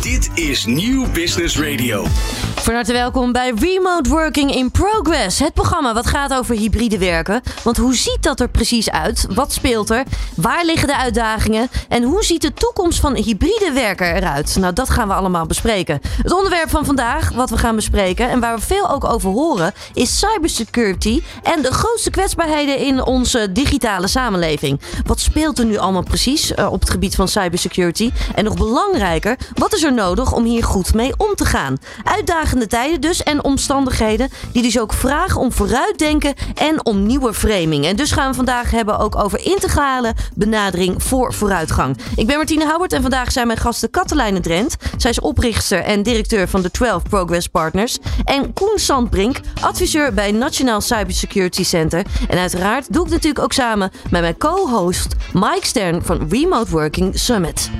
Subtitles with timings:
[0.00, 2.06] Dit is Nieuw Business Radio.
[2.54, 5.38] Van harte welkom bij Remote Working in Progress.
[5.38, 7.42] Het programma wat gaat over hybride werken.
[7.64, 9.26] Want hoe ziet dat er precies uit?
[9.34, 10.04] Wat speelt er?
[10.36, 11.68] Waar liggen de uitdagingen?
[11.88, 14.56] En hoe ziet de toekomst van hybride werken eruit?
[14.60, 16.00] Nou, dat gaan we allemaal bespreken.
[16.22, 19.72] Het onderwerp van vandaag, wat we gaan bespreken en waar we veel ook over horen,
[19.94, 24.80] is cybersecurity en de grootste kwetsbaarheden in onze digitale samenleving.
[25.06, 28.10] Wat speelt er nu allemaal precies uh, op het gebied van cybersecurity?
[28.34, 31.76] En nog belangrijker, wat is er nodig om hier goed mee om te gaan?
[32.04, 37.84] Uitdagende tijden dus en omstandigheden die dus ook vragen om vooruitdenken en om nieuwe framing.
[37.86, 41.96] En dus gaan we vandaag hebben ook over integrale benadering voor vooruitgang.
[42.16, 44.76] Ik ben Martine Houwert en vandaag zijn mijn gasten Katelijne Drent.
[44.96, 47.98] Zij is oprichter en directeur van de 12 Progress Partners.
[48.24, 52.04] En Koen Sandbrink, adviseur bij Nationaal Cybersecurity Center.
[52.28, 57.18] En uiteraard doe ik natuurlijk ook samen met mijn co-host Mike Stern van Remote Working
[57.18, 57.70] Summit.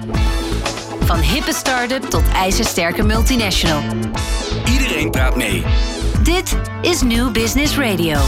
[1.10, 3.82] Van hippe start-up tot ijzersterke multinational.
[4.72, 5.64] Iedereen praat mee.
[6.22, 8.18] Dit is New Business Radio.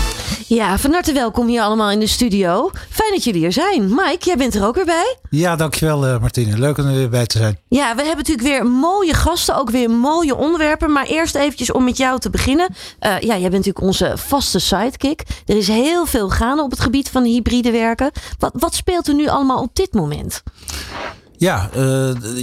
[0.46, 2.70] Ja, van harte welkom hier allemaal in de studio.
[2.90, 3.88] Fijn dat jullie er zijn.
[3.88, 5.16] Mike, jij bent er ook weer bij.
[5.30, 6.58] Ja, dankjewel uh, Martine.
[6.58, 7.58] Leuk om er weer bij te zijn.
[7.68, 10.92] Ja, we hebben natuurlijk weer mooie gasten, ook weer mooie onderwerpen.
[10.92, 12.68] Maar eerst eventjes om met jou te beginnen.
[12.70, 15.22] Uh, ja, jij bent natuurlijk onze vaste sidekick.
[15.46, 18.10] Er is heel veel gaande op het gebied van hybride werken.
[18.38, 20.42] Wat, wat speelt er nu allemaal op dit moment?
[21.42, 21.76] Ja, uh,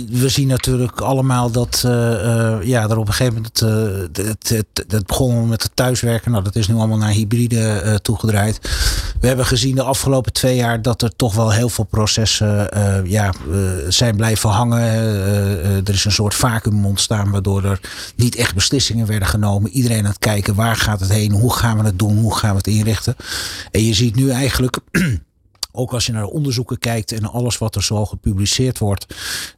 [0.10, 3.60] we zien natuurlijk allemaal dat uh, uh, ja, er op een gegeven moment
[4.18, 6.32] het, het, het, begon met het thuiswerken.
[6.32, 8.60] Nou, dat is nu allemaal naar hybride toegedraaid.
[9.20, 12.70] We hebben gezien de afgelopen twee jaar dat er toch wel heel veel processen
[13.04, 13.34] ja,
[13.88, 14.82] zijn blijven hangen.
[15.86, 17.80] er is een soort vacuüm ontstaan waardoor er
[18.16, 19.72] niet echt beslissingen werden genomen.
[19.72, 22.52] Iedereen aan het kijken waar gaat het heen, hoe gaan we het doen, hoe gaan
[22.52, 23.16] we het inrichten.
[23.72, 24.78] En je ziet nu eigenlijk
[25.72, 29.06] ook als je naar de onderzoeken kijkt en alles wat er zo gepubliceerd wordt,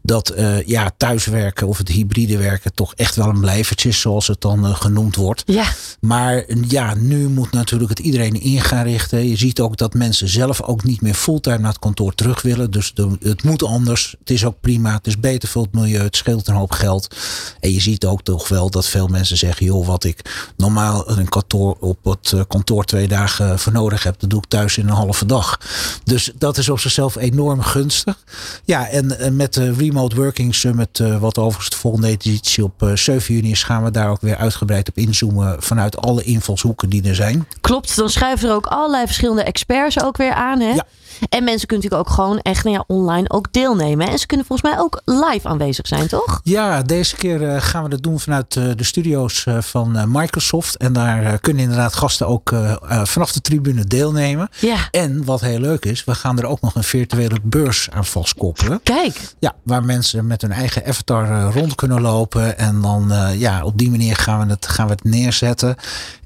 [0.01, 4.27] dat uh, ja, thuiswerken of het hybride werken toch echt wel een blijvertje is, zoals
[4.27, 5.43] het dan uh, genoemd wordt.
[5.45, 5.65] Ja.
[5.99, 9.27] Maar ja, nu moet natuurlijk het iedereen in gaan richten.
[9.29, 12.71] Je ziet ook dat mensen zelf ook niet meer fulltime naar het kantoor terug willen.
[12.71, 14.15] Dus de, het moet anders.
[14.19, 14.93] Het is ook prima.
[14.93, 16.01] Het is beter voor het milieu.
[16.01, 17.15] Het scheelt een hoop geld.
[17.59, 21.29] En je ziet ook toch wel dat veel mensen zeggen, joh, wat ik normaal een
[21.29, 24.87] kantoor op het uh, kantoor twee dagen voor nodig heb, dat doe ik thuis in
[24.87, 25.59] een halve dag.
[26.03, 28.23] Dus dat is op zichzelf enorm gunstig.
[28.65, 33.51] Ja, en met de Remote Working Summit, wat overigens de volgende editie op 7 juni
[33.51, 37.47] is, gaan we daar ook weer uitgebreid op inzoomen vanuit alle invalshoeken die er zijn.
[37.61, 40.59] Klopt, dan schuiven er ook allerlei verschillende experts ook weer aan.
[40.59, 40.73] Hè?
[40.73, 40.85] Ja.
[41.29, 44.07] En mensen kunnen natuurlijk ook gewoon echt nou ja, online ook deelnemen.
[44.07, 46.39] En ze kunnen volgens mij ook live aanwezig zijn, toch?
[46.43, 50.77] Ja, deze keer uh, gaan we dat doen vanuit uh, de studio's uh, van Microsoft.
[50.77, 52.53] En daar kunnen inderdaad gasten ook
[53.03, 54.49] vanaf de tribune deelnemen.
[54.59, 54.77] Ja.
[54.91, 58.79] En wat heel leuk is, we gaan er ook nog een virtuele beurs aan vastkoppelen.
[58.83, 59.33] Kijk.
[59.39, 62.57] Ja, waar mensen met hun eigen avatar rond kunnen lopen.
[62.57, 65.75] En dan ja, op die manier gaan we het, gaan we het neerzetten.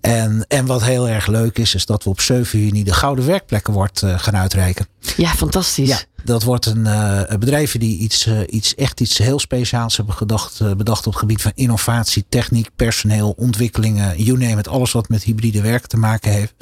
[0.05, 3.25] En, en wat heel erg leuk is, is dat we op 7 juni de Gouden
[3.25, 4.87] Werkplekken wordt gaan uitreiken.
[5.17, 5.87] Ja, fantastisch.
[5.87, 10.15] Ja, dat wordt een uh, bedrijven die iets, uh, iets, echt iets heel speciaals hebben
[10.15, 15.09] gedacht, bedacht op het gebied van innovatie, techniek, personeel, ontwikkelingen, you name it, alles wat
[15.09, 16.53] met hybride werk te maken heeft.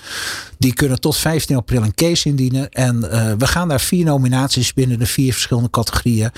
[0.58, 2.70] Die kunnen tot 15 april een case indienen.
[2.70, 3.00] En
[3.38, 6.32] we gaan daar vier nominaties binnen de vier verschillende categorieën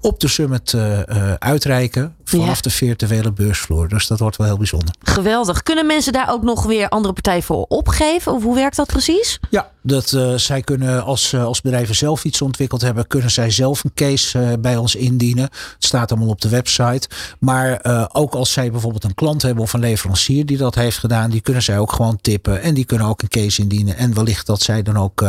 [0.00, 1.00] op de summit uh,
[1.38, 2.62] uitreiken vanaf ja.
[2.62, 3.88] de virtuele beursvloer.
[3.88, 4.94] Dus dat wordt wel heel bijzonder.
[5.02, 5.62] Geweldig.
[5.62, 8.32] Kunnen mensen daar ook nog weer andere partijen voor opgeven?
[8.32, 9.40] Of hoe werkt dat precies?
[9.50, 13.84] Ja, dat, uh, zij kunnen als, als bedrijven zelf iets ontwikkeld hebben, kunnen zij zelf
[13.84, 15.44] een case bij ons indienen.
[15.44, 17.08] Het staat allemaal op de website.
[17.38, 17.80] Maar
[18.12, 21.40] ook als zij bijvoorbeeld een klant hebben of een leverancier die dat heeft gedaan, die
[21.40, 22.62] kunnen zij ook gewoon tippen.
[22.62, 23.96] En die kunnen ook een case indienen.
[23.96, 25.24] En wellicht dat zij dan ook,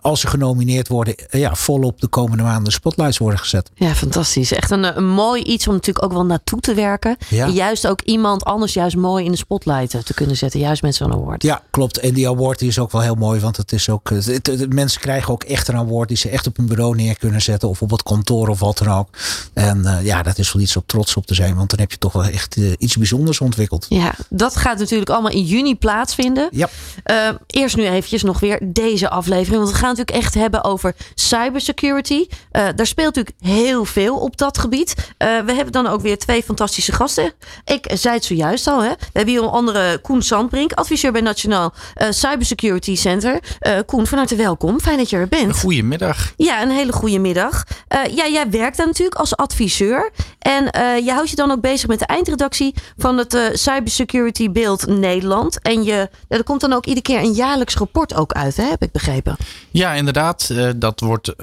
[0.00, 3.70] als ze genomineerd worden, ja, volop de komende maanden spotlights worden gezet.
[3.74, 4.52] Ja, fantastisch.
[4.52, 7.16] Echt een, een, mooi iets om natuurlijk ook wel naartoe te werken.
[7.28, 7.46] Ja.
[7.46, 10.60] En juist ook iemand anders juist mooi in de spotlight te kunnen zetten.
[10.60, 11.42] Juist met zo'n award.
[11.42, 11.98] Ja, klopt.
[11.98, 13.40] En die award is ook wel heel mooi.
[13.40, 14.10] Want het is ook.
[14.10, 17.18] Het, het, mensen krijgen ook echt een award die ze echt op hun bureau neer
[17.18, 17.68] kunnen zetten.
[17.68, 19.08] Of op het kantoor of wat dan ook.
[19.52, 21.56] En uh, ja, dat is wel iets om trots op te zijn.
[21.56, 23.86] Want dan heb je toch wel echt uh, iets bijzonders ontwikkeld.
[23.88, 26.48] Ja, dat gaat natuurlijk allemaal in juni plaatsvinden.
[26.50, 26.68] Ja.
[27.04, 29.56] Uh, eerst nu eventjes nog weer deze aflevering.
[29.62, 32.26] Want we gaan natuurlijk echt hebben over cybersecurity.
[32.50, 34.94] daar speelt natuurlijk heel veel op dat gebied.
[35.18, 37.32] We hebben dan ook weer twee fantastische gasten.
[37.64, 38.82] Ik zei het zojuist al.
[38.82, 38.88] Hè?
[38.88, 41.72] We hebben hier onder andere Koen Sandbrink, adviseur bij Nationaal
[42.10, 43.40] Cybersecurity Center.
[43.60, 44.80] Uh, Koen, van harte welkom.
[44.80, 45.58] Fijn dat je er bent.
[45.58, 46.32] Goedemiddag.
[46.36, 47.64] Ja, een hele goede middag.
[47.88, 50.10] ja, jij werkt daar natuurlijk als adviseur.
[50.38, 50.64] En
[51.04, 55.62] je houdt je dan ook bezig met de eindredactie van het Cybersecurity Beeld Nederland.
[55.62, 58.64] En je, er komt dan ook iedere keer een jaarlijks rapport ook uit, hè?
[58.64, 59.36] heb ik begrepen.
[59.70, 60.54] Ja, inderdaad.
[60.76, 61.34] dat wordt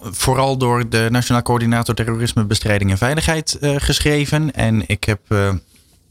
[0.00, 4.52] vooral door de Nationaal Coördinator Terrorisme, Bestrijding en Veiligheid uh, geschreven.
[4.52, 5.20] En ik heb.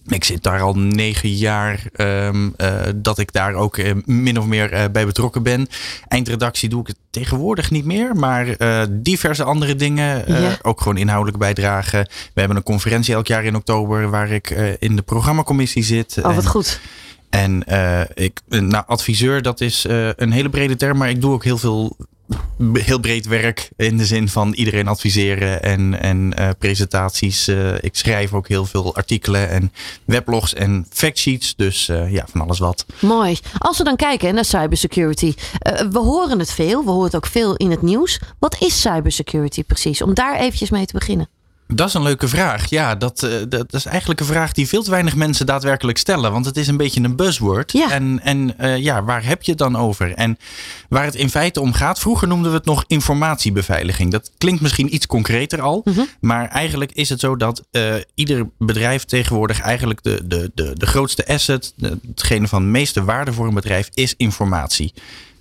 [0.07, 2.49] Ik zit daar al negen jaar ehm,
[2.95, 5.67] dat ik daar ook min of meer bij betrokken ben.
[6.07, 8.55] Eindredactie doe ik het tegenwoordig niet meer, maar
[8.89, 10.25] diverse andere dingen.
[10.61, 12.07] Ook gewoon inhoudelijk bijdragen.
[12.33, 16.17] We hebben een conferentie elk jaar in oktober waar ik in de programmacommissie zit.
[16.23, 16.79] Oh, wat goed.
[17.29, 17.63] En
[18.13, 19.85] ik, nou, adviseur, dat is
[20.15, 21.97] een hele brede term, maar ik doe ook heel veel
[22.73, 27.47] heel breed werk in de zin van iedereen adviseren en, en uh, presentaties.
[27.79, 29.71] ik schrijf ook heel veel artikelen en
[30.05, 31.55] weblogs en factsheets.
[31.55, 32.85] Dus ja, van alles wat.
[32.99, 33.37] Mooi.
[33.57, 35.33] Als we dan kijken naar cybersecurity.
[35.89, 36.83] we horen het veel.
[36.83, 38.19] We horen het ook veel in het nieuws.
[38.39, 40.01] Wat is cybersecurity precies?
[40.01, 41.27] Om daar eventjes mee te beginnen.
[41.67, 42.69] Dat is een leuke vraag.
[42.69, 46.31] Ja, dat, uh, dat, is eigenlijk een vraag die veel te weinig mensen daadwerkelijk stellen.
[46.31, 47.71] Want het is een beetje een buzzword.
[47.71, 47.91] Ja.
[47.91, 50.13] En, en uh, ja, waar heb je het dan over?
[50.13, 50.37] En
[50.89, 54.11] waar het in feite om gaat, vroeger noemden we het nog informatiebeveiliging.
[54.11, 55.81] Dat klinkt misschien iets concreter al.
[55.83, 56.01] Mhm.
[56.19, 60.85] Maar eigenlijk is het zo dat uh, ieder bedrijf tegenwoordig eigenlijk de, de, de, de
[60.85, 61.73] grootste asset,
[62.07, 64.93] hetgene van de meeste waarde voor een bedrijf, is informatie.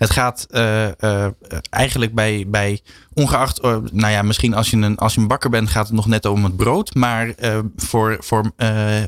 [0.03, 1.27] Het gaat uh, uh,
[1.71, 2.81] eigenlijk bij, bij
[3.13, 5.97] ongeacht, uh, nou ja, misschien als je, een, als je een bakker bent, gaat het
[5.97, 6.95] nog net om het brood.
[6.95, 7.35] Maar
[7.77, 8.53] voor, voor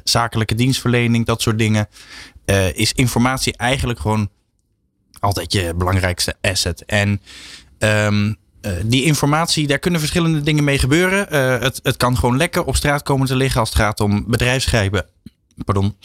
[0.05, 1.89] zakelijke dienstverlening, dat soort dingen,
[2.75, 4.29] is informatie eigenlijk gewoon
[5.21, 6.85] altijd je belangrijkste asset.
[6.85, 7.21] En
[7.79, 8.37] um,
[8.85, 11.27] die informatie, daar kunnen verschillende dingen mee gebeuren.
[11.63, 15.07] het, het kan gewoon lekker op straat komen te liggen als het gaat om bedrijfsgeheimen.
[15.65, 15.97] Pardon.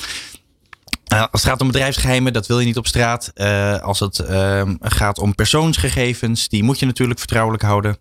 [1.14, 3.32] Uh, als het gaat om bedrijfsgeheimen, dat wil je niet op straat.
[3.36, 7.98] Uh, als het uh, gaat om persoonsgegevens, die moet je natuurlijk vertrouwelijk houden.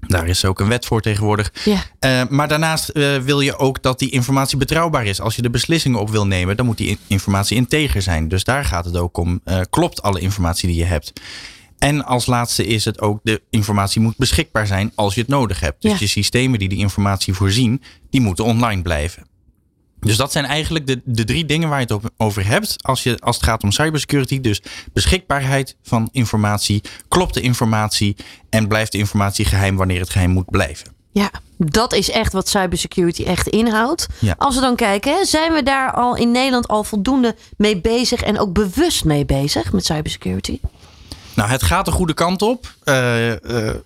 [0.00, 1.52] Daar is ook een wet voor tegenwoordig.
[1.64, 2.26] Ja.
[2.30, 2.92] maar daarnaast
[3.22, 5.20] wil je ook dat die informatie betrouwbaar is.
[5.20, 8.28] Als je de beslissingen op wil nemen, dan moet die informatie integer zijn.
[8.28, 9.42] Dus daar gaat het ook om.
[9.70, 11.12] klopt alle informatie die je hebt?
[11.78, 15.60] En als laatste is het ook, de informatie moet beschikbaar zijn als je het nodig
[15.60, 15.82] hebt.
[15.82, 15.96] Dus ja.
[16.00, 19.26] je systemen die die informatie voorzien, die moeten online blijven.
[20.04, 23.18] Dus dat zijn eigenlijk de, de drie dingen waar je het over hebt als, je,
[23.20, 24.40] als het gaat om cybersecurity.
[24.40, 24.62] Dus
[24.92, 28.16] beschikbaarheid van informatie, klopt de informatie
[28.50, 30.92] en blijft de informatie geheim wanneer het geheim moet blijven.
[31.12, 34.06] Ja, dat is echt wat cybersecurity echt inhoudt.
[34.18, 34.34] Ja.
[34.38, 38.38] Als we dan kijken, zijn we daar al in Nederland al voldoende mee bezig en
[38.38, 40.60] ook bewust mee bezig met cybersecurity?
[41.34, 42.74] Nou, het gaat de goede kant op.
[42.84, 43.36] Uh, uh,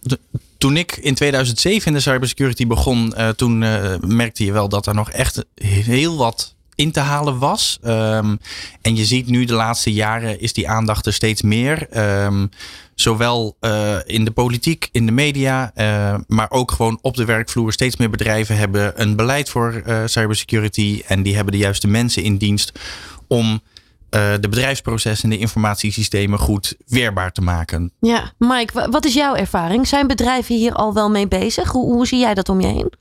[0.00, 0.18] de,
[0.58, 4.86] toen ik in 2007 in de cybersecurity begon, uh, toen uh, merkte je wel dat
[4.86, 7.78] er nog echt heel wat in te halen was.
[7.86, 8.38] Um,
[8.82, 11.98] en je ziet nu de laatste jaren is die aandacht er steeds meer.
[12.24, 12.50] Um,
[12.94, 15.72] zowel uh, in de politiek, in de media,
[16.26, 17.72] maar ook gewoon op de werkvloer.
[17.72, 22.36] Steeds meer bedrijven hebben een beleid voor cybersecurity en die hebben de juiste mensen in
[22.36, 22.72] dienst
[23.26, 23.60] om
[24.10, 27.92] uh, de bedrijfsprocessen en de informatiesystemen goed weerbaar te maken.
[28.00, 29.86] Ja, Mike, wat is jouw ervaring?
[29.86, 31.68] Zijn bedrijven hier al wel mee bezig?
[31.70, 32.92] Hoe, hoe zie jij dat om je heen?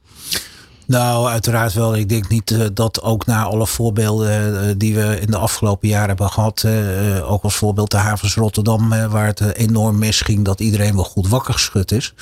[0.88, 1.96] Nou, uiteraard wel.
[1.96, 5.88] Ik denk niet uh, dat ook na alle voorbeelden uh, die we in de afgelopen
[5.88, 10.60] jaren hebben gehad, uh, ook als voorbeeld de havens Rotterdam, waar het enorm misging, dat
[10.60, 12.14] iedereen wel goed wakker geschud is.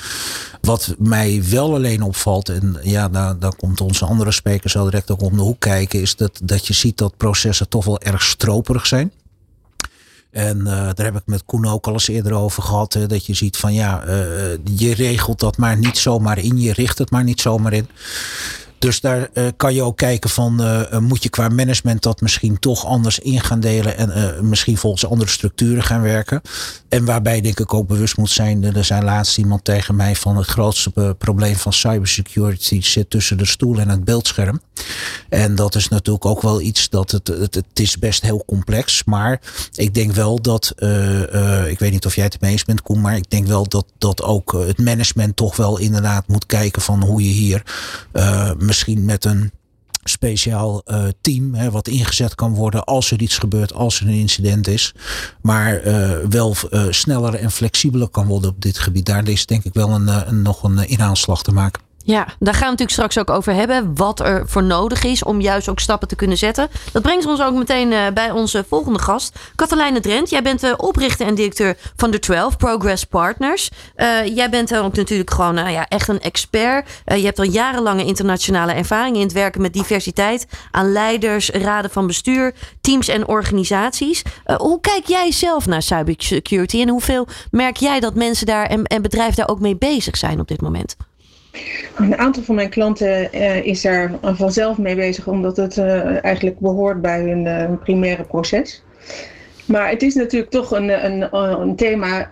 [0.60, 5.10] Wat mij wel alleen opvalt, en ja, daar, daar komt onze andere spreker zo direct
[5.10, 8.22] ook om de hoek kijken, is dat, dat je ziet dat processen toch wel erg
[8.22, 9.12] stroperig zijn.
[10.36, 12.92] En uh, daar heb ik met Koen ook al eens eerder over gehad.
[12.92, 14.12] Hè, dat je ziet van ja, uh,
[14.64, 16.60] je regelt dat maar niet zomaar in.
[16.60, 17.88] Je richt het maar niet zomaar in.
[18.78, 22.58] Dus daar uh, kan je ook kijken van uh, moet je qua management dat misschien
[22.58, 26.40] toch anders in gaan delen en misschien volgens andere structuren gaan werken.
[26.88, 30.36] En waarbij denk ik ook bewust moet zijn, er zei laatst iemand tegen mij van
[30.36, 34.60] het grootste probleem van cybersecurity zit tussen de stoel en het beeldscherm.
[35.28, 39.04] En dat is natuurlijk ook wel iets dat het, het, het is best heel complex,
[39.04, 39.40] maar
[39.74, 40.74] ik denk wel dat,
[41.68, 44.22] ik weet niet of jij het mee eens bent maar ik denk wel dat, dat
[44.22, 47.62] ook het management toch wel inderdaad moet kijken van hoe je hier
[48.76, 49.50] misschien met een
[50.04, 54.14] speciaal uh, team hè, wat ingezet kan worden als er iets gebeurt, als er een
[54.14, 54.94] incident is.
[55.42, 59.06] Maar uh, wel uh, sneller en flexibeler kan worden op dit gebied.
[59.06, 61.85] Daar is denk ik wel een, een nog een inhaalslag te maken.
[62.06, 63.94] Ja, daar gaan we natuurlijk straks ook over hebben.
[63.94, 66.68] Wat er voor nodig is om juist ook stappen te kunnen zetten.
[66.92, 69.38] Dat brengt ons ook meteen uh, bij onze volgende gast.
[69.54, 73.70] Katelijne Drent, jij bent oprichter en directeur van de 12 Progress Partners.
[73.96, 76.88] Uh, jij bent ook natuurlijk gewoon uh, ja, echt een expert.
[77.04, 80.46] je hebt al jarenlange internationale ervaring in het werken met diversiteit.
[80.70, 84.22] Aan leiders, raden van bestuur, teams en organisaties.
[84.56, 89.02] hoe kijk jij zelf naar cybersecurity en hoeveel merk jij dat mensen daar en, en
[89.02, 90.96] bedrijven daar ook mee bezig zijn op dit moment?
[91.96, 96.58] Een aantal van mijn klanten uh, is daar vanzelf mee bezig, omdat het uh, eigenlijk
[96.58, 98.82] behoort bij hun uh, primaire proces.
[99.66, 102.30] Maar het is natuurlijk toch een, een, een, thema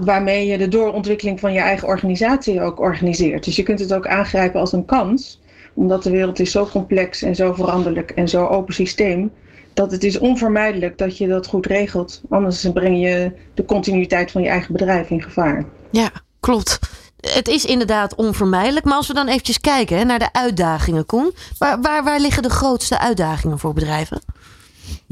[0.00, 3.44] waarmee je de doorontwikkeling van je eigen organisatie ook organiseert.
[3.44, 5.40] Dus je kunt het ook aangrijpen als een kans
[5.78, 9.32] omdat de wereld is zo complex en zo veranderlijk en zo open systeem,
[9.74, 12.22] dat het is onvermijdelijk dat je dat goed regelt.
[12.28, 15.64] Anders breng je de continuïteit van je eigen bedrijf in gevaar.
[15.90, 16.10] Ja,
[16.40, 16.78] klopt.
[17.20, 18.84] Het is inderdaad onvermijdelijk.
[18.84, 21.34] Maar als we dan eventjes kijken hè, naar de uitdagingen, Koen.
[21.58, 24.22] Waar, waar, waar liggen de grootste uitdagingen voor bedrijven?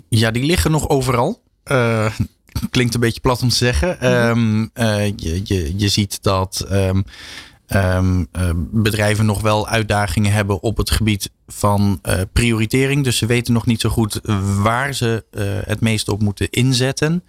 [0.08, 1.42] Ja, die liggen nog overal.
[1.64, 2.10] Uh,
[2.70, 4.12] klinkt een beetje plat om te zeggen.
[4.28, 7.04] Um, uh, je, je, je ziet dat um,
[7.68, 12.00] um, uh, bedrijven nog wel uitdagingen hebben op het gebied van
[12.32, 13.04] prioritering.
[13.04, 14.20] Dus ze weten nog niet zo goed
[14.62, 15.24] waar ze
[15.66, 17.24] het meest op moeten inzetten.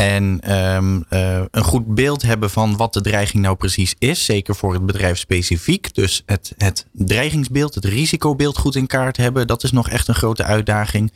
[0.00, 4.24] En um, uh, een goed beeld hebben van wat de dreiging nou precies is.
[4.24, 5.94] Zeker voor het bedrijf specifiek.
[5.94, 9.46] Dus het, het dreigingsbeeld, het risicobeeld goed in kaart hebben.
[9.46, 11.12] Dat is nog echt een grote uitdaging.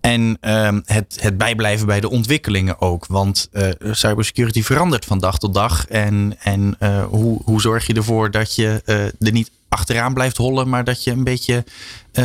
[0.00, 3.06] En um, het, het bijblijven bij de ontwikkelingen ook.
[3.06, 5.86] Want uh, cybersecurity verandert van dag tot dag.
[5.86, 8.82] En, en uh, hoe, hoe zorg je ervoor dat je
[9.18, 11.64] er niet achteraan blijft hollen, maar dat je een beetje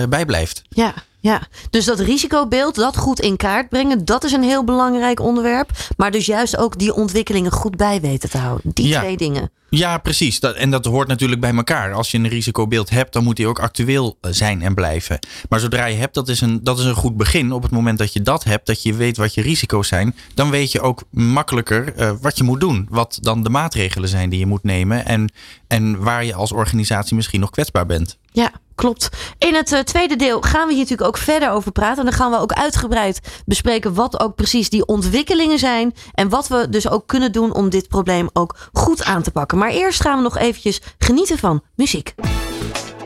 [0.10, 0.62] bijblijft?
[0.70, 0.94] Ja,
[1.28, 5.72] ja, dus dat risicobeeld, dat goed in kaart brengen, dat is een heel belangrijk onderwerp.
[5.98, 8.72] Maar dus juist ook die ontwikkelingen goed bij weten te houden.
[8.74, 9.00] Die ja.
[9.00, 9.52] twee dingen.
[9.70, 10.40] Ja, precies.
[10.40, 11.94] Dat, en dat hoort natuurlijk bij elkaar.
[11.94, 15.20] Als je een risicobeeld hebt, dan moet die ook actueel zijn en blijven.
[15.50, 17.52] Maar zodra je hebt, dat is, een, dat is een goed begin.
[17.52, 20.50] Op het moment dat je dat hebt, dat je weet wat je risico's zijn, dan
[20.50, 22.88] weet je ook makkelijker uh, wat je moet doen.
[22.90, 25.06] Wat dan de maatregelen zijn die je moet nemen.
[25.06, 25.32] En,
[25.68, 28.18] en waar je als organisatie misschien nog kwetsbaar bent.
[28.38, 29.10] Ja, klopt.
[29.38, 31.98] In het uh, tweede deel gaan we hier natuurlijk ook verder over praten.
[31.98, 35.94] En dan gaan we ook uitgebreid bespreken wat ook precies die ontwikkelingen zijn.
[36.14, 39.58] En wat we dus ook kunnen doen om dit probleem ook goed aan te pakken.
[39.58, 42.14] Maar eerst gaan we nog eventjes genieten van muziek.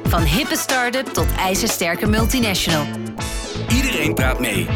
[0.03, 2.85] Van hippe start-up tot ijzersterke multinational.
[3.69, 4.67] Iedereen praat mee.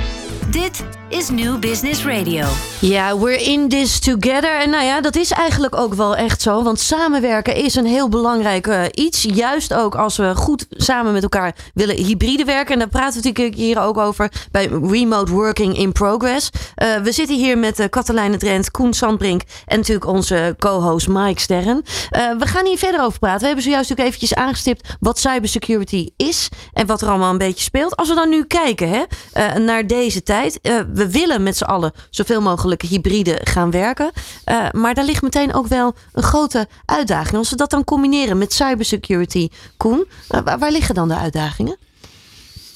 [0.50, 2.46] Dit is New Business Radio.
[2.80, 4.60] Ja, we're in this together.
[4.60, 6.64] En nou ja, dat is eigenlijk ook wel echt zo.
[6.64, 9.24] Want samenwerken is een heel belangrijk uh, iets.
[9.24, 12.74] Juist ook als we goed samen met elkaar willen hybride werken.
[12.74, 16.50] En daar praten we natuurlijk hier ook over bij Remote Working in Progress.
[16.84, 21.84] Uh, we zitten hier met uh, Drent, Koen Sandbrink en natuurlijk onze co-host Mike Sterren.
[22.10, 23.40] we gaan hier verder over praten.
[23.40, 26.50] We hebben zojuist natuurlijk eventjes aangestipt wat cybersecurity is.
[26.74, 27.96] En wat er allemaal een beetje speelt.
[27.96, 30.60] Als we dan nu kijken hè, naar deze tijd.
[30.96, 34.12] We willen met z'n allen zoveel mogelijk hybride gaan werken.
[34.46, 37.38] Uh, maar daar ligt meteen ook wel een grote uitdaging.
[37.38, 41.78] Als we dat dan combineren met cybersecurity, Koen, uh, waar liggen dan de uitdagingen?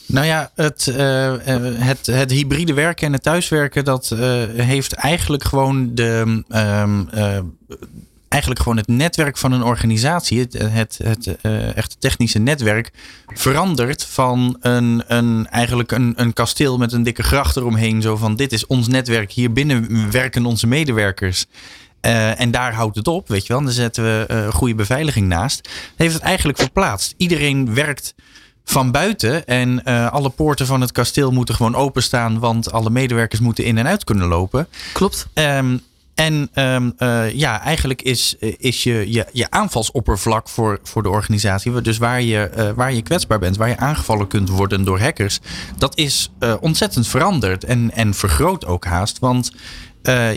[0.06, 1.34] Nou ja, het, uh,
[1.78, 4.14] het, het hybride werken en het thuiswerken, dat
[4.56, 6.44] heeft eigenlijk gewoon de.
[6.50, 7.10] Um,
[8.30, 12.92] eigenlijk gewoon het netwerk van een organisatie, het, het, het uh, echte technische netwerk,
[13.28, 18.02] verandert van een, een, eigenlijk een, een kasteel met een dikke gracht eromheen.
[18.02, 21.46] Zo van: dit is ons netwerk, hier binnen werken onze medewerkers.
[22.02, 23.64] Uh, en daar houdt het op, weet je wel.
[23.64, 25.70] Dan zetten we uh, goede beveiliging naast.
[25.96, 27.14] Heeft het eigenlijk verplaatst.
[27.18, 28.14] Iedereen werkt
[28.64, 29.46] van buiten.
[29.46, 32.40] En uh, alle poorten van het kasteel moeten gewoon openstaan.
[32.40, 34.68] Want alle medewerkers moeten in en uit kunnen lopen.
[34.94, 35.28] Klopt.
[35.34, 35.82] Um,
[36.20, 41.82] en um, uh, ja, eigenlijk is, is je, je, je aanvalsoppervlak voor, voor de organisatie,
[41.82, 45.40] dus waar je, uh, waar je kwetsbaar bent, waar je aangevallen kunt worden door hackers,
[45.78, 49.20] dat is uh, ontzettend veranderd en, en vergroot ook haast.
[49.20, 49.52] Want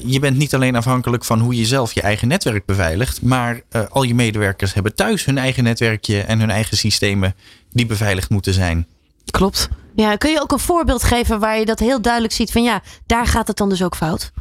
[0.04, 4.02] je bent niet alleen afhankelijk van hoe je zelf je eigen netwerk beveiligt, maar al
[4.02, 7.34] je medewerkers hebben thuis hun eigen netwerkje en hun eigen systemen
[7.72, 8.86] die beveiligd moeten zijn.
[9.30, 9.68] Klopt.
[9.96, 12.82] Ja, kun je ook een voorbeeld geven waar je dat heel duidelijk ziet van ja,
[13.06, 14.32] daar gaat het dan dus ook fout?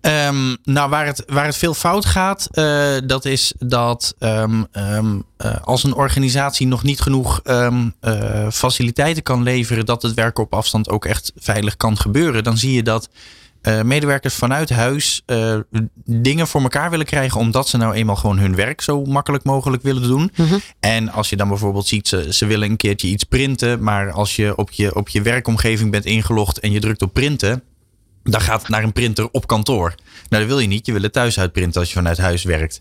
[0.00, 5.24] Um, nou, waar het, waar het veel fout gaat, uh, dat is dat um, um,
[5.44, 10.54] uh, als een organisatie nog niet genoeg uh, faciliteiten kan leveren, dat het werken op
[10.54, 13.08] afstand ook echt veilig kan gebeuren, dan zie je dat
[13.82, 15.22] medewerkers vanuit huis
[16.04, 19.82] dingen voor elkaar willen krijgen, omdat ze nou eenmaal gewoon hun werk zo makkelijk mogelijk
[19.82, 20.30] willen doen.
[20.36, 20.60] Mm -hmm.
[20.80, 24.36] En als je dan bijvoorbeeld ziet, ze, ze willen een keertje iets printen, maar als
[24.36, 27.62] je op je, op je werkomgeving bent ingelogd en je drukt op printen
[28.30, 29.94] dan gaat het naar een printer op kantoor.
[30.28, 30.86] Nou, dat wil je niet.
[30.86, 32.80] Je wil het thuis uitprinten als je vanuit huis werkt.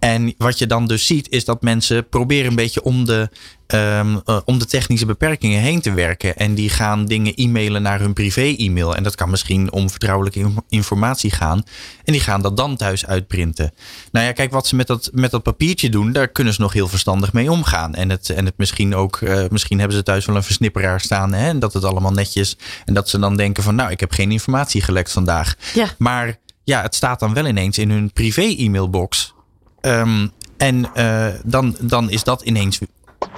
[0.00, 3.28] En wat je dan dus ziet, is dat mensen proberen een beetje om de,
[3.66, 6.36] um, uh, om de technische beperkingen heen te werken.
[6.36, 8.96] En die gaan dingen e-mailen naar hun privé-e-mail.
[8.96, 11.62] En dat kan misschien om vertrouwelijke informatie gaan.
[12.04, 13.72] En die gaan dat dan thuis uitprinten.
[14.12, 16.72] Nou ja, kijk, wat ze met dat, met dat papiertje doen, daar kunnen ze nog
[16.72, 17.94] heel verstandig mee omgaan.
[17.94, 21.32] En het, en het misschien ook, uh, misschien hebben ze thuis wel een versnipperaar staan.
[21.32, 22.56] Hè, en dat het allemaal netjes.
[22.84, 25.56] En dat ze dan denken van, nou, ik heb geen informatie gelekt vandaag.
[25.74, 25.86] Ja.
[25.98, 29.34] Maar ja, het staat dan wel ineens in hun privé-e-mailbox.
[29.82, 32.78] Um, en uh, dan, dan is dat ineens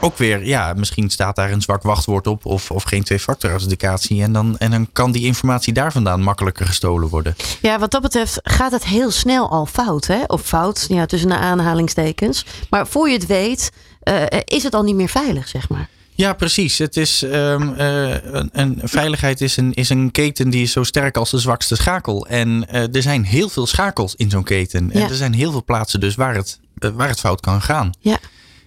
[0.01, 4.23] ook weer, ja, misschien staat daar een zwak wachtwoord op of, of geen twee-factor authenticatie.
[4.23, 7.37] En dan, en dan kan die informatie daar vandaan makkelijker gestolen worden.
[7.61, 10.23] Ja, wat dat betreft gaat het heel snel al fout, hè?
[10.27, 12.47] Of fout, ja, tussen de aanhalingstekens.
[12.71, 15.89] Maar voor je het weet, eh, is het al niet meer veilig, zeg maar.
[16.23, 16.79] Ja, precies.
[16.79, 21.17] Het is, um, een, een, veiligheid is een, is een keten die is zo sterk
[21.17, 22.27] als de zwakste schakel.
[22.27, 24.91] En uh, er zijn heel veel schakels in zo'n keten.
[24.93, 25.01] Ja.
[25.01, 27.91] En er zijn heel veel plaatsen dus waar het, uh, waar het fout kan gaan.
[28.01, 28.19] Ja.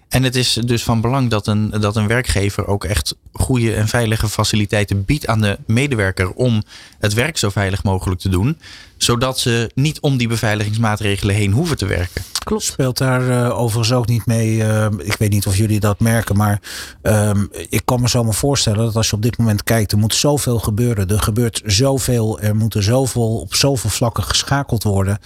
[0.09, 3.87] En het is dus van belang dat een, dat een werkgever ook echt goede en
[3.87, 6.63] veilige faciliteiten biedt aan de medewerker om
[6.99, 8.59] het werk zo veilig mogelijk te doen.
[9.05, 12.23] Zodat ze niet om die beveiligingsmaatregelen heen hoeven te werken.
[12.45, 12.63] Klopt.
[12.63, 14.55] Speelt daar uh, overigens ook niet mee.
[14.55, 16.61] Uh, ik weet niet of jullie dat merken, maar
[17.03, 17.31] uh,
[17.69, 20.15] ik kan me zo maar voorstellen dat als je op dit moment kijkt, er moet
[20.15, 21.07] zoveel gebeuren.
[21.07, 25.19] Er gebeurt zoveel, er moeten zoveel op zoveel vlakken geschakeld worden.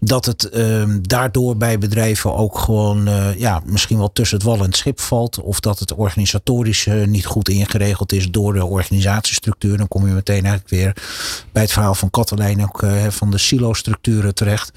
[0.00, 4.58] Dat het ehm, daardoor bij bedrijven ook gewoon uh, ja, misschien wel tussen het wal
[4.58, 5.40] en het schip valt.
[5.40, 9.76] Of dat het organisatorisch niet goed ingeregeld is door de organisatiestructuur.
[9.76, 10.96] Dan kom je meteen eigenlijk weer
[11.52, 12.82] bij het verhaal van Katelijn ook
[13.12, 14.72] van de silo-structuren terecht.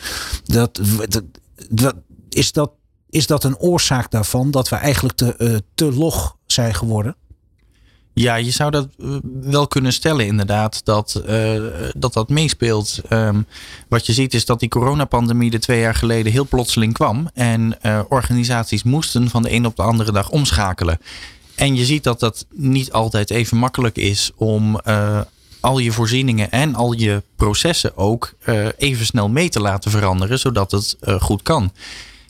[0.45, 0.81] Dat,
[1.69, 1.95] dat
[2.29, 2.71] is, dat,
[3.09, 7.15] is dat een oorzaak daarvan dat we eigenlijk te, uh, te log zijn geworden?
[8.13, 9.07] Ja, je zou dat eh,
[9.41, 11.23] wel kunnen stellen, inderdaad, dat
[11.95, 13.01] dat, dat meespeelt.
[13.09, 13.45] Um,
[13.89, 17.29] wat je ziet is dat die coronapandemie er twee jaar geleden heel plotseling kwam.
[17.33, 17.77] En
[18.09, 20.99] organisaties moesten van de een op de andere dag omschakelen.
[21.55, 24.79] En je ziet dat dat niet altijd even makkelijk is om
[25.65, 30.39] al je voorzieningen en al je processen ook uh, even snel mee te laten veranderen,
[30.39, 31.71] zodat het uh, goed kan.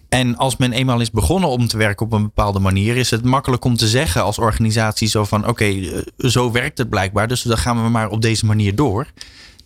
[0.09, 3.23] En als men eenmaal is begonnen om te werken op een bepaalde manier, is het
[3.23, 7.41] makkelijk om te zeggen als organisatie zo van oké, uh, zo werkt het blijkbaar, dus
[7.41, 9.07] dan gaan we maar op deze manier door.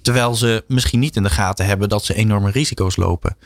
[0.01, 3.37] Terwijl ze misschien niet in de gaten hebben dat ze enorme risico's lopen.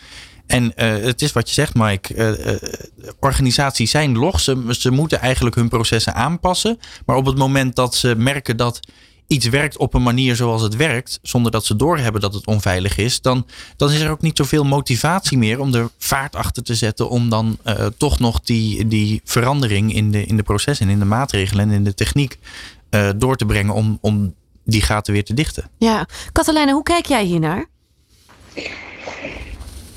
[0.47, 2.59] En het is wat je zegt, Mike.
[3.19, 4.39] organisaties zijn log.
[4.39, 6.79] Ze, ze moeten eigenlijk hun processen aanpassen.
[7.05, 8.79] Maar op het moment dat ze merken dat
[9.27, 12.97] iets werkt op een manier zoals het werkt, zonder dat ze doorhebben dat het onveilig
[12.97, 16.75] is, dan, dan is er ook niet zoveel motivatie meer om er vaart achter te
[16.75, 20.99] zetten om dan uh, toch nog die, die verandering in de, in de processen, in
[20.99, 22.37] de maatregelen en in de techniek
[22.89, 25.69] uh, door te brengen om, om die gaten weer te dichten.
[25.77, 27.65] Ja, Katelijne, hoe kijk jij hiernaar?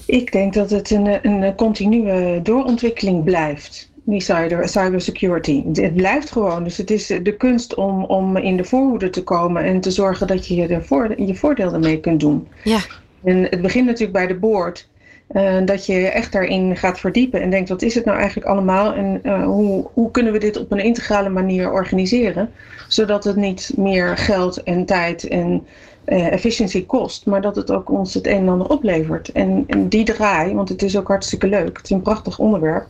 [0.06, 5.64] Ik denk dat het een, een continue doorontwikkeling blijft die cyber, cybersecurity.
[5.72, 6.64] Het blijft gewoon.
[6.64, 10.26] Dus het is de kunst om, om in de voorhoede te komen en te zorgen
[10.26, 12.48] dat je je, voor, je voordeel ermee kunt doen.
[12.64, 12.78] Ja.
[13.24, 14.88] En het begint natuurlijk bij de boord.
[15.32, 18.94] Uh, dat je echt daarin gaat verdiepen en denkt: wat is het nou eigenlijk allemaal
[18.94, 22.50] en uh, hoe, hoe kunnen we dit op een integrale manier organiseren,
[22.88, 25.66] zodat het niet meer geld en tijd en
[26.06, 29.32] uh, efficiëntie kost, maar dat het ook ons het een en ander oplevert.
[29.32, 32.86] En, en die draai, want het is ook hartstikke leuk, het is een prachtig onderwerp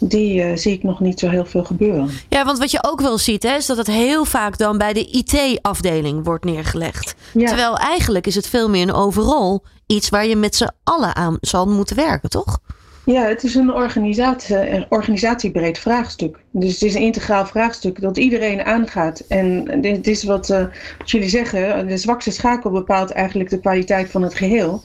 [0.00, 2.10] die uh, zie ik nog niet zo heel veel gebeuren.
[2.28, 4.92] Ja, want wat je ook wel ziet, hè, is dat het heel vaak dan bij
[4.92, 7.14] de IT-afdeling wordt neergelegd.
[7.32, 7.46] Ja.
[7.46, 11.36] Terwijl eigenlijk is het veel meer een overal iets waar je met z'n allen aan
[11.40, 12.58] zal moeten werken, toch?
[13.04, 16.38] Ja, het is een organisatie, organisatiebreed vraagstuk.
[16.50, 19.20] Dus het is een integraal vraagstuk dat iedereen aangaat.
[19.28, 20.64] En dit is wat, uh,
[20.98, 24.82] wat jullie zeggen, de zwakste schakel bepaalt eigenlijk de kwaliteit van het geheel.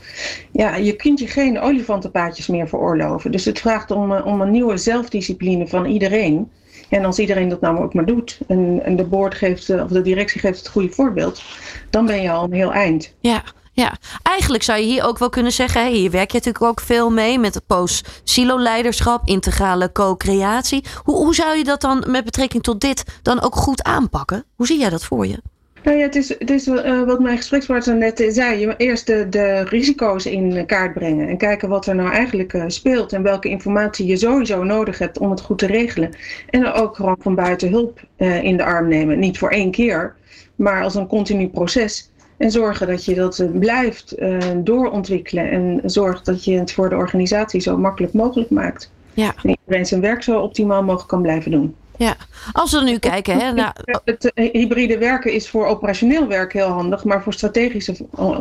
[0.52, 3.32] Ja, je kunt je geen olifantenpaadjes meer veroorloven.
[3.32, 6.52] Dus het vraagt om, uh, om een nieuwe zelfdiscipline van iedereen.
[6.90, 10.02] En als iedereen dat nou ook maar doet en, en de board geeft, of de
[10.02, 11.44] directie geeft het goede voorbeeld,
[11.90, 13.14] dan ben je al een heel eind.
[13.20, 13.44] Ja,
[13.76, 17.10] ja, eigenlijk zou je hier ook wel kunnen zeggen, hier werk je natuurlijk ook veel
[17.10, 20.84] mee met post-silo-leiderschap, integrale co-creatie.
[21.04, 24.46] Hoe, hoe zou je dat dan met betrekking tot dit dan ook goed aanpakken?
[24.56, 25.42] Hoe zie jij dat voor je?
[25.84, 28.60] Nou ja, het is, het is uh, wat mijn gesprekspartner net zei.
[28.60, 31.28] Je eerst de, risico's in kaart brengen.
[31.28, 33.14] En kijken wat er nou eigenlijk uh, speelt.
[33.14, 36.16] En welke informatie je sowieso nodig hebt om het goed te regelen.
[36.50, 39.20] En er ook gewoon van buiten hulp uh, in de arm nemen.
[39.20, 40.16] Niet voor één keer,
[40.56, 42.12] maar als een continu proces.
[42.38, 45.52] En zorgen dat je dat blijft uh, doorontwikkelen.
[45.52, 48.92] En zorgt dat je het voor de organisatie zo makkelijk mogelijk maakt.
[49.14, 49.34] Ja.
[49.44, 51.76] En iedereen zijn werk zo optimaal mogelijk kan blijven doen.
[51.98, 52.16] Ja,
[52.52, 53.40] als we nu kijken.
[53.40, 53.72] Hè, nou...
[54.04, 57.96] Het hybride werken is voor operationeel werk heel handig, maar voor strategische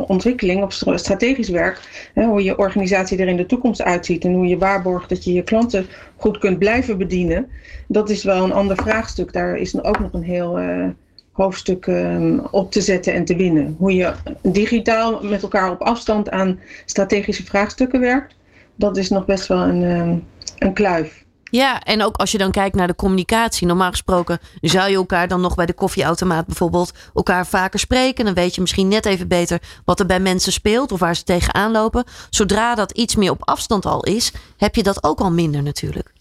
[0.07, 4.47] ontwikkeling of strategisch werk, hè, hoe je organisatie er in de toekomst uitziet en hoe
[4.47, 7.49] je waarborgt dat je je klanten goed kunt blijven bedienen,
[7.87, 9.33] dat is wel een ander vraagstuk.
[9.33, 10.59] Daar is ook nog een heel.
[10.59, 10.87] Uh,
[11.35, 13.75] hoofdstuk um, op te zetten en te winnen.
[13.77, 18.35] Hoe je digitaal met elkaar op afstand aan strategische vraagstukken werkt,
[18.75, 20.23] dat is nog best wel een, um,
[20.57, 21.23] een kluif.
[21.43, 23.67] Ja, en ook als je dan kijkt naar de communicatie.
[23.67, 28.25] Normaal gesproken zou je elkaar dan nog bij de koffieautomaat bijvoorbeeld elkaar vaker spreken.
[28.25, 31.23] Dan weet je misschien net even beter wat er bij mensen speelt of waar ze
[31.23, 32.03] tegenaan lopen.
[32.29, 36.14] Zodra dat iets meer op afstand al is, heb je dat ook al minder natuurlijk.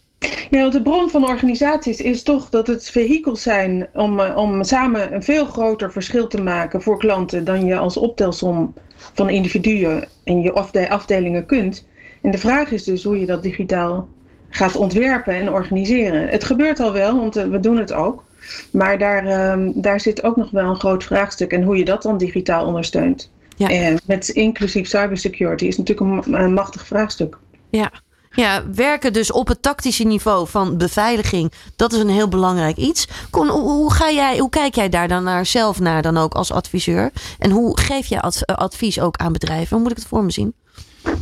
[0.50, 5.22] Ja, de bron van organisaties is toch dat het vehikels zijn om, om samen een
[5.22, 10.52] veel groter verschil te maken voor klanten dan je als optelsom van individuen en je
[10.88, 11.86] afdelingen kunt.
[12.22, 14.08] En de vraag is dus hoe je dat digitaal
[14.48, 16.28] gaat ontwerpen en organiseren.
[16.28, 18.24] Het gebeurt al wel, want we doen het ook.
[18.70, 21.52] Maar daar, ehm, daar zit ook nog wel een groot vraagstuk.
[21.52, 23.30] En hoe je dat dan digitaal ondersteunt.
[23.56, 23.68] Ja.
[23.68, 27.38] En met inclusief cybersecurity is natuurlijk een, een machtig vraagstuk.
[27.70, 27.90] Ja.
[28.34, 31.52] Ja, werken dus op het tactische niveau van beveiliging.
[31.76, 33.08] Dat is een heel belangrijk iets.
[33.30, 36.52] Kon, hoe, ga jij, hoe kijk jij daar dan naar zelf naar dan ook als
[36.52, 37.10] adviseur?
[37.38, 39.68] En hoe geef jij advies ook aan bedrijven?
[39.68, 40.54] Hoe moet ik het voor me zien?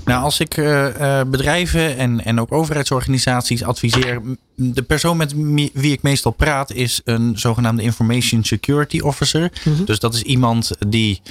[0.04, 4.20] Nou, als ik uh, bedrijven en, en ook overheidsorganisaties adviseer.
[4.54, 5.34] De persoon met
[5.72, 9.52] wie ik meestal praat is een zogenaamde Information Security Officer.
[9.64, 9.84] Mhm.
[9.84, 11.22] Dus dat is iemand die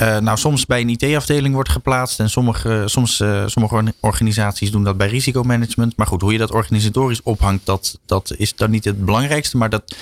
[0.00, 2.20] uh, nou, soms bij een IT-afdeling wordt geplaatst.
[2.20, 5.96] En sommige, soms, uh, sommige organisaties doen dat bij risicomanagement.
[5.96, 9.56] Maar goed, hoe je dat organisatorisch ophangt, dat, dat is dan niet het belangrijkste.
[9.56, 9.96] Maar dat,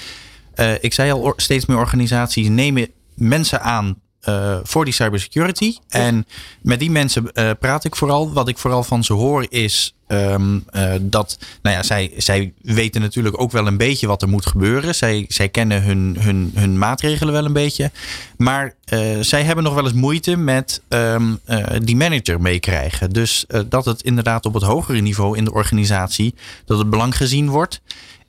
[0.57, 3.97] uh, ik zei al, steeds meer organisaties nemen mensen aan
[4.29, 5.77] uh, voor die cybersecurity.
[5.89, 6.27] En
[6.63, 8.33] met die mensen uh, praat ik vooral.
[8.33, 13.01] Wat ik vooral van ze hoor is um, uh, dat, nou ja, zij, zij weten
[13.01, 14.95] natuurlijk ook wel een beetje wat er moet gebeuren.
[14.95, 17.91] Zij, zij kennen hun, hun, hun maatregelen wel een beetje.
[18.37, 18.75] Maar
[19.21, 21.41] zij hebben nog wel eens moeite met um,
[21.83, 23.11] die manager meekrijgen.
[23.11, 26.35] Dus dat het inderdaad op het hogere niveau in de organisatie,
[26.65, 27.81] dat het belang gezien wordt.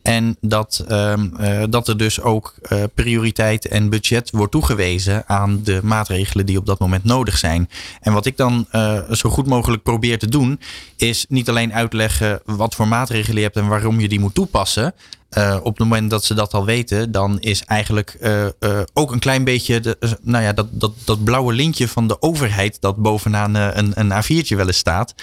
[0.07, 5.63] En dat, um, uh, dat er dus ook uh, prioriteit en budget wordt toegewezen aan
[5.63, 7.69] de maatregelen die op dat moment nodig zijn.
[8.01, 10.59] En wat ik dan uh, zo goed mogelijk probeer te doen,
[10.97, 14.93] is niet alleen uitleggen wat voor maatregelen je hebt en waarom je die moet toepassen.
[15.31, 19.11] Uh, op het moment dat ze dat al weten, dan is eigenlijk uh, uh, ook
[19.11, 22.95] een klein beetje de, nou ja, dat, dat, dat blauwe lintje van de overheid dat
[22.95, 25.13] bovenaan een, een A4'tje wel eens staat.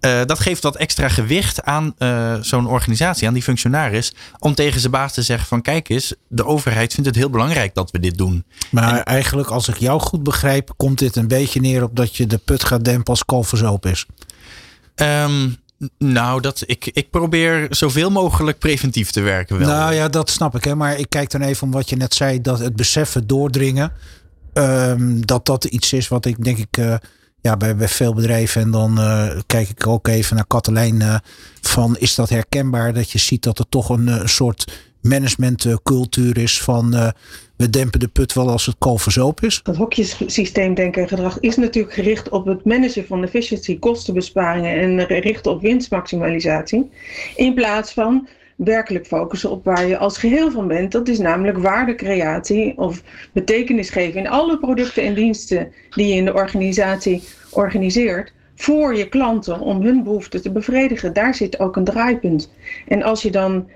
[0.00, 1.94] dat geeft wat extra gewicht aan
[2.40, 6.46] zo'n organisatie, aan die functionaris, om tegen zijn baas te zeggen van kijk eens, de
[6.46, 8.44] overheid vindt het heel belangrijk dat we dit doen.
[8.70, 12.16] Maar en, eigenlijk, als ik jou goed begrijp, komt dit een beetje neer op dat
[12.16, 14.06] je de put gaat dempen als kalverzoop is.
[14.94, 15.56] Um,
[15.98, 19.58] nou, dat, ik, ik probeer zoveel mogelijk preventief te werken.
[19.58, 19.68] Wel.
[19.68, 20.64] Nou ja, dat snap ik.
[20.64, 20.74] Hè.
[20.74, 22.40] Maar ik kijk dan even om wat je net zei.
[22.40, 23.92] Dat het beseffen doordringen.
[24.54, 26.76] Um, dat dat iets is wat ik denk ik...
[26.78, 26.94] Uh,
[27.42, 28.62] ja, bij, bij veel bedrijven.
[28.62, 31.00] En dan uh, kijk ik ook even naar Katelijn.
[31.00, 31.16] Uh,
[31.60, 32.94] van is dat herkenbaar?
[32.94, 37.12] Dat je ziet dat er toch een soort managementcultuur is van
[37.56, 39.60] we dempen de put wel als het kalverzoop is.
[39.62, 45.06] Dat hokjesysteem denken en gedrag is natuurlijk gericht op het managen van efficiëntie, kostenbesparingen en
[45.20, 46.90] richten op winstmaximalisatie.
[47.36, 48.28] In plaats van
[48.64, 50.92] werkelijk focussen op waar je als geheel van bent.
[50.92, 56.24] Dat is namelijk waardecreatie of betekenis geven in alle producten en diensten die je in
[56.24, 61.12] de organisatie organiseert voor je klanten om hun behoeften te bevredigen.
[61.12, 62.52] Daar zit ook een draaipunt.
[62.88, 63.68] En als je dan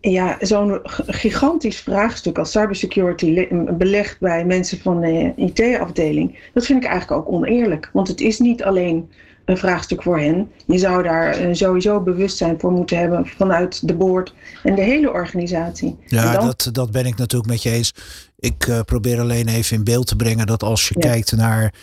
[0.00, 6.88] ja, zo'n gigantisch vraagstuk als cybersecurity belegd bij mensen van de IT-afdeling, dat vind ik
[6.90, 7.90] eigenlijk ook oneerlijk.
[7.92, 9.10] Want het is niet alleen
[9.44, 10.50] een vraagstuk voor hen.
[10.66, 15.10] Je zou daar eh, sowieso bewustzijn voor moeten hebben vanuit de board en de hele
[15.10, 15.96] organisatie.
[16.06, 17.92] Ja, dat, dat ben ik natuurlijk met je eens.
[18.38, 21.08] Ik uh, probeer alleen even in beeld te brengen dat als je ja.
[21.08, 21.74] kijkt naar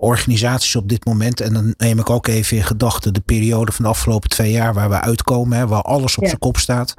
[0.00, 1.40] organisaties op dit moment.
[1.40, 4.74] En dan neem ik ook even in gedachten de periode van de afgelopen twee jaar
[4.74, 5.58] waar we uitkomen.
[5.58, 6.28] Hè, waar alles op ja.
[6.28, 6.94] zijn kop staat.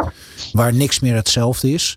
[0.51, 1.95] Waar niks meer hetzelfde is.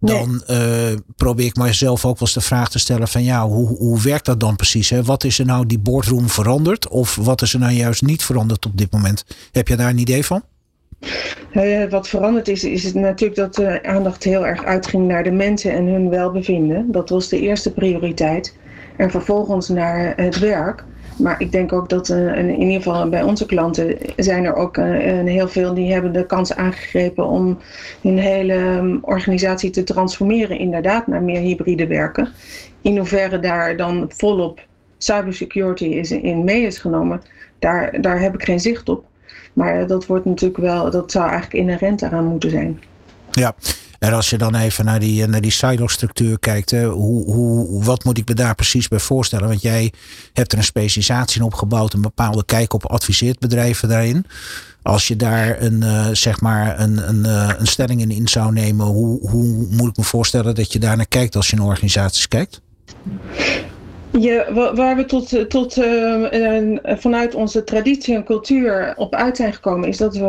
[0.00, 0.92] Dan nee.
[0.92, 4.00] uh, probeer ik mijzelf ook wel eens de vraag te stellen van ja, hoe, hoe
[4.00, 4.90] werkt dat dan precies?
[4.90, 5.02] Hè?
[5.02, 6.88] Wat is er nou die boardroom veranderd?
[6.88, 9.24] Of wat is er nou juist niet veranderd op dit moment?
[9.52, 10.42] Heb je daar een idee van?
[11.52, 15.30] Uh, wat veranderd is, is het natuurlijk dat de aandacht heel erg uitging naar de
[15.30, 16.92] mensen en hun welbevinden.
[16.92, 18.56] Dat was de eerste prioriteit
[19.00, 20.84] en vervolgens naar het werk.
[21.16, 24.76] Maar ik denk ook dat uh, in ieder geval bij onze klanten zijn er ook
[24.76, 24.84] uh,
[25.24, 27.58] heel veel die hebben de kans aangegrepen om
[28.02, 32.28] hun hele um, organisatie te transformeren inderdaad naar meer hybride werken.
[32.80, 34.60] In hoeverre daar dan volop
[34.98, 37.22] cybersecurity is in mee is genomen,
[37.58, 39.04] daar, daar heb ik geen zicht op.
[39.52, 42.80] Maar dat wordt natuurlijk wel, dat zou eigenlijk inherent eraan moeten zijn.
[43.30, 43.54] Ja,
[44.00, 48.04] en als je dan even naar die, naar die silo-structuur kijkt, hè, hoe, hoe, wat
[48.04, 49.48] moet ik me daar precies bij voorstellen?
[49.48, 49.92] Want jij
[50.32, 54.26] hebt er een specialisatie in opgebouwd, een bepaalde kijk op adviseert bedrijven daarin.
[54.82, 58.52] Als je daar een, uh, zeg maar een, een, uh, een stelling in, in zou
[58.52, 61.66] nemen, hoe, hoe moet ik me voorstellen dat je daar naar kijkt als je naar
[61.66, 62.60] organisaties kijkt?
[64.18, 69.88] Ja, waar we tot, tot uh, vanuit onze traditie en cultuur op uit zijn gekomen,
[69.88, 70.24] is dat we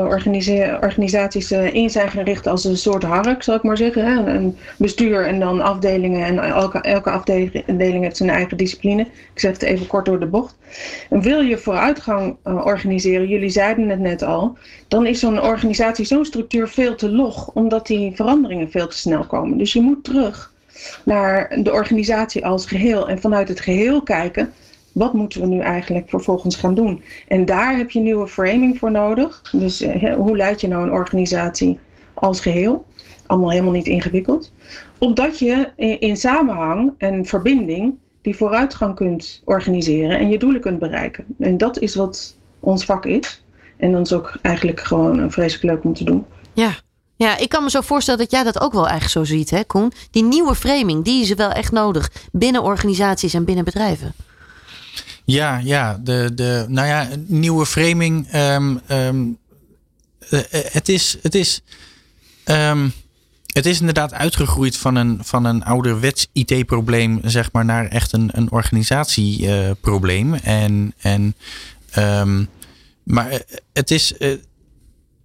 [0.81, 4.27] organisaties uh, in zijn gericht als een soort hark, zal ik maar zeggen.
[4.35, 6.25] Een bestuur en dan afdelingen.
[6.25, 9.01] En elke, elke afdeling heeft zijn eigen discipline.
[9.01, 10.57] Ik zeg het even kort door de bocht.
[11.09, 16.05] En wil je vooruitgang uh, organiseren, jullie zeiden het net al, dan is zo'n organisatie,
[16.05, 19.57] zo'n structuur veel te log, omdat die veranderingen veel te snel komen.
[19.57, 20.50] Dus je moet terug
[21.05, 24.53] naar de organisatie als geheel en vanuit het geheel kijken
[24.91, 27.03] Wat moeten we nu eigenlijk vervolgens gaan doen?
[27.27, 29.41] En daar heb je nieuwe framing voor nodig.
[29.51, 31.79] Dus eh, hoe leid je nou een organisatie
[32.13, 32.85] als geheel?
[33.25, 34.51] Allemaal helemaal niet ingewikkeld.
[34.97, 41.25] Opdat je in, samenhang en verbinding die vooruitgang kunt organiseren en je doelen kunt bereiken.
[41.39, 43.45] En dat is wat ons vak is.
[43.77, 46.25] En dan is ook eigenlijk gewoon vreselijk leuk om te doen.
[46.53, 46.71] Ja.
[47.21, 49.63] Ja, ik kan me zo voorstellen dat jij dat ook wel eigenlijk zo ziet, hè,
[49.63, 49.93] Koen?
[50.11, 54.13] Die nieuwe framing, die is wel echt nodig binnen organisaties en binnen bedrijven.
[55.25, 58.33] Ja, ja, de, de, nou ja, nieuwe framing.
[58.33, 59.37] Um, um,
[60.49, 61.61] het is, het is,
[62.45, 62.93] um,
[63.45, 68.29] het is inderdaad uitgegroeid van een, van een ouderwets IT-probleem, zeg maar, naar echt een,
[68.33, 70.33] een organisatieprobleem.
[70.33, 71.35] Uh, en, en,
[73.03, 73.41] maar
[73.73, 74.13] het is.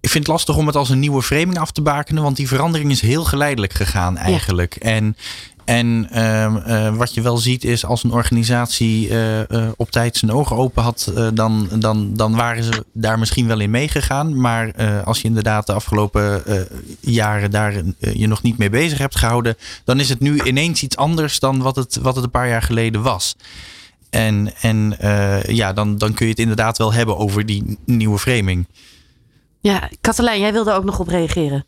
[0.06, 2.48] Ik vind het lastig om het als een nieuwe framing af te bakenen, want die
[2.48, 4.76] verandering is heel geleidelijk gegaan eigenlijk.
[4.78, 4.90] Ja.
[4.90, 5.16] En
[5.64, 9.40] en uh, uh, wat je wel ziet is als een organisatie uh,
[9.76, 13.70] op tijd zijn ogen open had, dan, dan, dan waren ze daar misschien wel in
[13.70, 14.40] meegegaan.
[14.40, 16.42] Maar als je inderdaad de afgelopen
[17.00, 20.96] jaren daar je nog niet mee bezig hebt gehouden, dan is het nu ineens iets
[20.96, 23.36] anders dan wat het, wat het een paar jaar geleden was.
[24.10, 24.96] En, en
[25.46, 28.66] ja, dan, dan kun je het inderdaad wel hebben over die nieuwe framing.
[29.66, 31.64] Ja, Katelijn, jij wilde ook nog op reageren.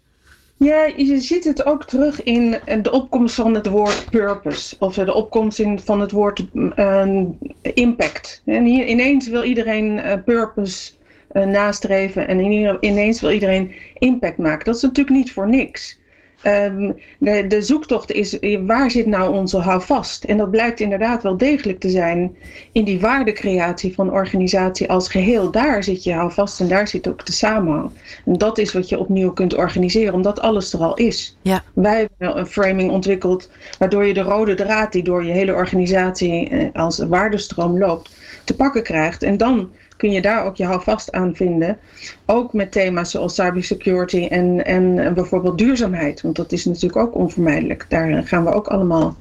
[0.56, 4.76] Ja, je ziet het ook terug in de opkomst van het woord purpose.
[4.78, 7.24] Of de opkomst in, van het woord uh,
[7.62, 8.42] impact.
[8.44, 10.92] En hier ineens wil iedereen uh, purpose
[11.32, 12.28] uh, nastreven.
[12.28, 12.40] En
[12.80, 14.64] ineens wil iedereen impact maken.
[14.64, 15.97] Dat is natuurlijk niet voor niks.
[16.46, 20.24] Um, de, de, zoektocht is waar zit nou onze houvast?
[20.24, 22.36] En dat blijkt inderdaad wel degelijk te zijn
[22.72, 25.50] in die waardecreatie van organisatie als geheel.
[25.50, 27.90] Daar zit je houvast en daar zit ook de samenhang.
[28.24, 31.36] En dat is wat je opnieuw kunt organiseren, omdat alles er al is.
[31.42, 31.62] Ja.
[31.74, 36.48] Wij hebben een framing ontwikkeld waardoor je de rode draad die door je hele organisatie
[36.48, 39.22] eh, als waardestroom loopt, te pakken krijgt.
[39.22, 41.78] En dan kun je daar ook je houvast aan vinden.
[42.26, 46.20] Ook met thema's zoals cybersecurity en, en bijvoorbeeld duurzaamheid.
[46.20, 47.86] Want dat is natuurlijk ook onvermijdelijk.
[47.88, 49.16] Daar gaan we ook allemaal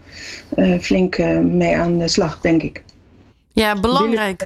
[0.55, 2.83] uh, flink uh, mee aan de slag, denk ik.
[3.51, 4.45] Ja, belangrijk.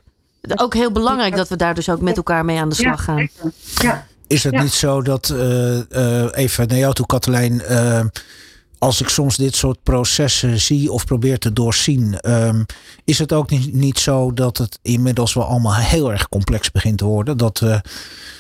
[0.56, 3.30] Ook heel belangrijk dat we daar dus ook met elkaar mee aan de slag gaan.
[3.76, 4.06] Ja.
[4.28, 4.62] Is het Ja.
[4.62, 7.62] niet zo dat, uh, even naar jou toe Katelijn,
[8.82, 12.66] als ik soms dit soort processen zie of probeer te doorzien, um,
[13.06, 16.98] is het ook niet, niet zo dat het inmiddels wel allemaal heel erg complex begint
[16.98, 17.38] te worden?
[17.38, 17.80] Dat uh,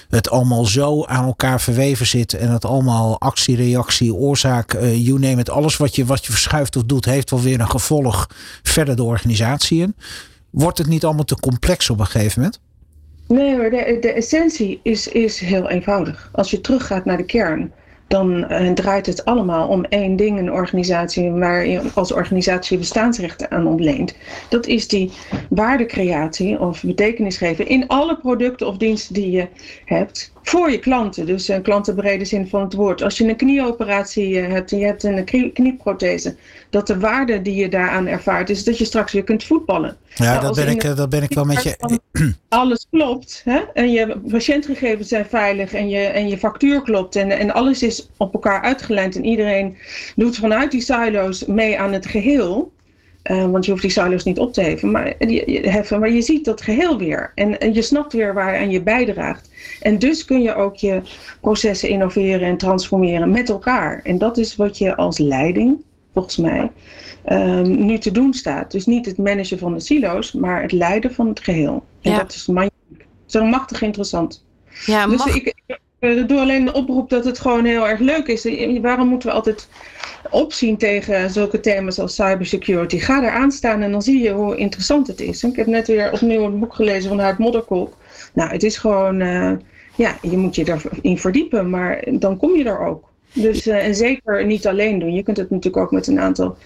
[0.09, 5.19] het allemaal zo aan elkaar verweven zit en het allemaal actie, reactie, oorzaak, uh, you
[5.19, 8.29] name it, alles wat je, wat je verschuift of doet, heeft wel weer een gevolg
[8.63, 9.95] verder de organisatie in.
[10.49, 12.59] Wordt het niet allemaal te complex op een gegeven moment?
[13.27, 16.29] Nee hoor, de, de essentie is, is heel eenvoudig.
[16.31, 17.71] Als je teruggaat naar de kern,
[18.11, 23.51] dan uh, draait het allemaal om één ding, een organisatie waar je als organisatie bestaansrechten
[23.51, 24.15] aan ontleent.
[24.49, 25.11] Dat is die
[25.49, 29.47] waardecreatie of betekenis geven in alle producten of diensten die je
[29.85, 31.25] hebt voor je klanten.
[31.25, 33.01] Dus een klantenbrede zin van het woord.
[33.01, 36.35] Als je een knieoperatie hebt en je hebt een knie, knieprothese,
[36.69, 39.97] dat de waarde die je daaraan ervaart is dat je straks weer kunt voetballen.
[40.15, 41.99] Ja, nou, dat, ben ik, dat ben ik wel met je.
[42.49, 43.59] Alles klopt hè?
[43.73, 48.09] en je patiëntgegevens zijn veilig en je, en je factuur klopt en, en alles is
[48.17, 49.77] op elkaar uitgelijnd en iedereen
[50.15, 52.71] doet vanuit die silo's mee aan het geheel.
[53.23, 56.21] Uh, want je hoeft die silo's niet op te heffen maar, je, heffen, maar je
[56.21, 57.31] ziet dat geheel weer.
[57.35, 59.49] En, en je snapt weer waaraan je bijdraagt.
[59.81, 61.01] En dus kun je ook je
[61.41, 63.99] processen innoveren en transformeren met elkaar.
[64.03, 65.81] En dat is wat je als leiding,
[66.13, 66.71] volgens mij,
[67.29, 68.71] um, nu te doen staat.
[68.71, 71.83] Dus niet het managen van de silo's, maar het leiden van het geheel.
[72.01, 72.17] En Ja.
[72.17, 73.05] dat is magnifiek.
[73.25, 74.45] Zo machtig interessant.
[74.85, 77.99] Ja, Dus mag, ik, ik eh, doe alleen de oproep dat het gewoon heel erg
[77.99, 78.45] leuk is.
[78.45, 79.67] Eh, Waarom moeten we altijd
[80.31, 82.99] opzien tegen zulke thema's als cybersecurity?
[82.99, 85.43] Ga er aan staan en dan zie je hoe interessant het is.
[85.43, 87.37] Ik heb net weer opnieuw een boek gelezen van Huid.
[88.33, 89.51] Nou, het is gewoon, uh,
[89.95, 93.09] ja, je moet je erin verdiepen, maar dan kom je er ook.
[93.33, 95.13] Dus, uh, en zeker niet alleen doen.
[95.13, 96.57] Je kunt het natuurlijk ook met een aantal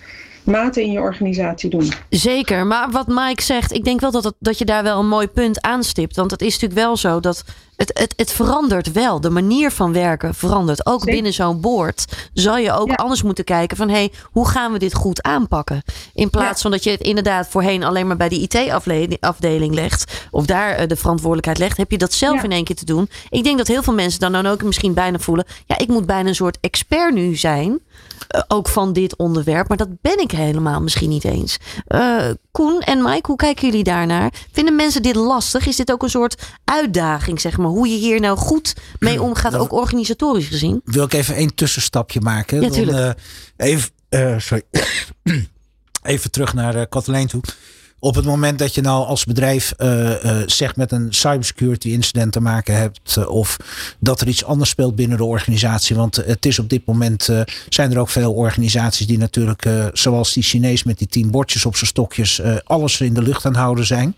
[0.44, 1.92] maten in je organisatie doen.
[2.10, 5.28] Zeker, maar wat Mike zegt, ik denk wel dat, dat je daar wel een mooi
[5.28, 6.16] punt aanstipt.
[6.16, 7.44] Want het is natuurlijk wel zo dat
[7.78, 9.22] het, het, het verandert wel.
[9.22, 10.86] De manier van werken verandert.
[10.86, 11.14] Ook Zeker.
[11.14, 12.96] binnen zo'n board zal je ook Ja.
[12.96, 13.88] anders moeten kijken van...
[13.90, 15.82] hé, hey, hoe gaan we dit goed aanpakken?
[16.14, 16.62] In plaats Ja.
[16.62, 20.28] van dat je het inderdaad voorheen alleen maar bij de IT-afdeling legt...
[20.32, 22.44] of daar eh, de verantwoordelijkheid legt, heb je dat zelf Ja.
[22.44, 23.10] in één keer te doen.
[23.30, 25.46] Ik denk dat heel veel mensen dan, dan ook misschien bijna voelen...
[25.66, 27.80] ja, ik moet bijna een soort expert nu zijn...
[28.28, 31.58] eh, ook van dit onderwerp, maar dat ben ik helemaal misschien niet eens.
[31.88, 34.34] Eh, Koen en Mike, hoe kijken jullie daarnaar?
[34.52, 35.68] Vinden mensen dit lastig?
[35.68, 37.68] Is dit ook een soort uitdaging, zeg maar?
[37.68, 40.82] Hoe je hier nou goed mee omgaat, ook organisatorisch gezien?
[40.84, 42.62] Wil ik even één tussenstapje maken?
[42.62, 43.12] Ja, Dan, eh,
[43.58, 44.64] even, eh, sorry.
[46.04, 47.42] even terug naar uh, Katelijn toe.
[48.00, 50.12] Op het moment dat je nou als bedrijf uh,
[50.46, 53.28] zegt met een cybersecurity incident te maken hebt.
[53.28, 53.58] of
[54.00, 55.96] dat er iets anders speelt binnen de organisatie.
[55.96, 57.30] Want het is op dit moment
[57.70, 61.76] zijn er ook veel organisaties die natuurlijk, zoals die Chinees met die tien bordjes op
[61.76, 64.16] zijn stokjes, alles in de lucht aan houden zijn.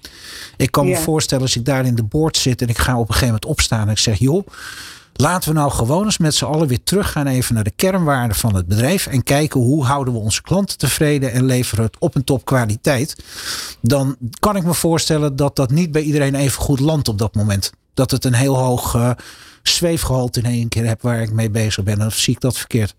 [0.58, 3.00] Ik kan me voorstellen als ik daar in de board zit en ik ga op
[3.00, 4.48] een gegeven moment opstaan en ik zeg, joh.
[5.18, 8.56] Laten we nou gewoon eens met z'n allen weer teruggaan even naar de kernwaarden van
[8.56, 9.08] het bedrijf.
[9.08, 13.24] En kijken hoe houden we onze klanten tevreden en leveren het op een top kwaliteit.
[13.82, 17.36] Dan kan ik me voorstellen dat dat niet bij iedereen even goed landt op dat
[17.36, 17.72] moment.
[17.94, 19.12] Dat het een heel hoog uh,
[19.64, 22.06] zweefgehalte in één keer hebt waar ik mee bezig ben.
[22.06, 22.96] Of zie ik dat verkeerd?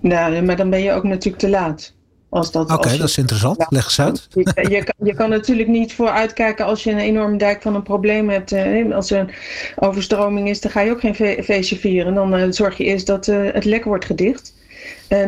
[0.00, 1.92] Nou, maar dan ben je ook natuurlijk te laat.
[2.30, 3.66] Oké, dat is interessant.
[3.68, 4.28] Leg eens uit.
[4.32, 8.28] Je, je, je, kan natuurlijk niet vooruitkijken als je een enorme dijk van een probleem
[8.30, 8.52] hebt.
[8.52, 9.30] Eh, als er een
[9.76, 11.14] overstroming is, dan ga je ook geen
[11.44, 12.14] feestje vieren.
[12.14, 14.54] Dan uh, zorg je eerst dat uh, het lek wordt gedicht.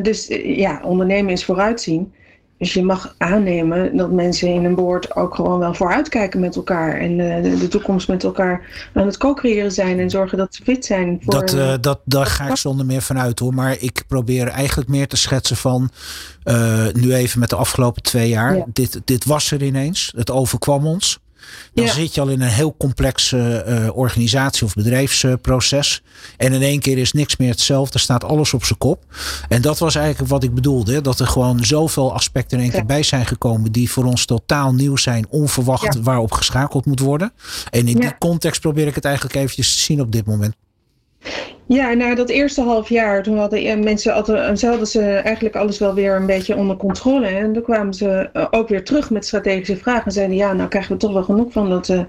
[0.03, 2.13] dus ja, ondernemen is vooruitzien.
[2.61, 6.99] Dus je mag aannemen dat mensen in een boord ook gewoon wel vooruitkijken met elkaar.
[6.99, 10.85] En uh, de toekomst met elkaar aan het co-creëren zijn en zorgen dat ze fit
[10.85, 11.19] zijn.
[11.23, 13.55] Voor, dat, uh, dat, daar ga ik zonder meer vanuit hoor.
[13.55, 15.91] Maar ik probeer eigenlijk meer te schetsen van
[16.45, 18.57] uh, nu even met de afgelopen twee jaar.
[18.57, 18.65] Ja.
[18.73, 20.13] Dit, dit was er ineens.
[20.17, 21.19] Het overkwam ons.
[21.75, 21.93] Dan ja.
[21.93, 26.03] zit je al in een heel complexe uh, organisatie of bedrijfsproces.
[26.37, 27.95] en in één keer is niks meer hetzelfde.
[27.95, 29.05] Er staat alles op zijn kop.
[29.49, 31.01] En dat was eigenlijk wat ik bedoelde.
[31.01, 33.73] Dat er gewoon zoveel aspecten in één keer bij zijn gekomen.
[33.73, 36.01] die voor ons totaal nieuw zijn, onverwacht, ja.
[36.03, 37.33] waarop geschakeld moet worden.
[37.71, 40.55] En in die context probeer ik het eigenlijk eventjes te zien op dit moment.
[41.67, 45.95] Ja, na dat eerste half jaar, toen hadden mensen altijd, hadden ze eigenlijk alles wel
[45.95, 47.27] weer een beetje onder controle.
[47.27, 50.69] En toen kwamen ze eh, ook weer terug met strategische vragen en zeiden, ja, nou
[50.69, 52.05] krijgen we toch wel genoeg van dat uh,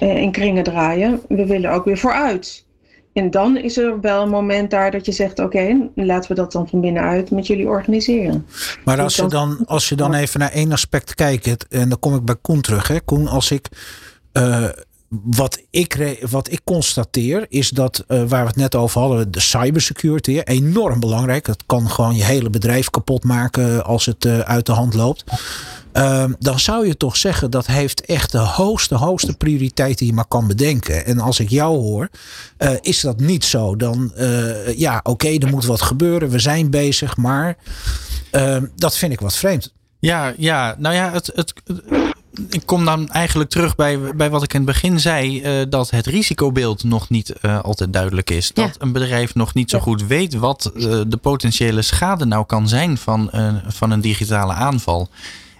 [0.00, 1.20] in kringen draaien.
[1.28, 2.64] We willen ook weer vooruit.
[3.12, 6.34] En dan is er wel een moment daar dat je zegt, oké, okay, laten we
[6.34, 8.46] dat dan van binnenuit met jullie organiseren.
[8.84, 12.14] Maar als je dan, als je dan even naar één aspect kijkt, en dan kom
[12.14, 12.88] ik bij Koen terug.
[12.88, 13.00] Hè.
[13.00, 13.68] Koen, als ik...
[14.32, 14.68] Uh,
[15.20, 19.40] wat ik, wat ik constateer is dat, uh, waar we het net over hadden, de
[19.40, 21.46] cybersecurity, enorm belangrijk.
[21.46, 25.24] Het kan gewoon je hele bedrijf kapot maken als het uh, uit de hand loopt.
[25.92, 30.12] Uh, dan zou je toch zeggen dat heeft echt de hoogste, hoogste prioriteit die je
[30.12, 31.06] maar kan bedenken.
[31.06, 32.08] En als ik jou hoor,
[32.58, 33.76] uh, is dat niet zo.
[33.76, 34.12] Dan,
[34.76, 36.28] ja, oké, er moet wat gebeuren.
[36.28, 37.56] We zijn bezig, maar
[38.30, 39.72] ehm, dat vind ik wat vreemd.
[39.98, 41.52] Ja, ja, nou ja, het, het,
[42.48, 45.90] ik kom dan eigenlijk terug bij, bij wat ik in het begin zei: uh, dat
[45.90, 48.52] het risicobeeld nog niet uh, altijd duidelijk is.
[48.52, 48.72] Dat ja.
[48.78, 52.98] een bedrijf nog niet zo goed weet wat uh, de potentiële schade nou kan zijn
[52.98, 53.30] van,
[53.66, 55.08] van een digitale aanval.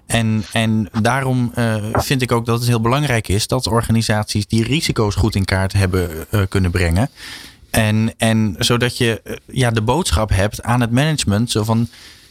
[0.06, 1.52] En, en daarom
[1.92, 5.72] vind ik ook dat het heel belangrijk is dat organisaties die risico's goed in kaart
[5.72, 6.10] hebben
[6.48, 7.10] kunnen brengen.
[7.70, 11.88] En, en zodat je ja, de boodschap hebt aan het management: zo van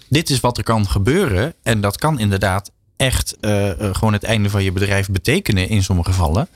[0.10, 1.54] dit is wat er kan gebeuren.
[1.64, 2.72] En dat kan inderdaad
[3.02, 6.48] echt uh, gewoon het einde van je bedrijf betekenen in sommige gevallen.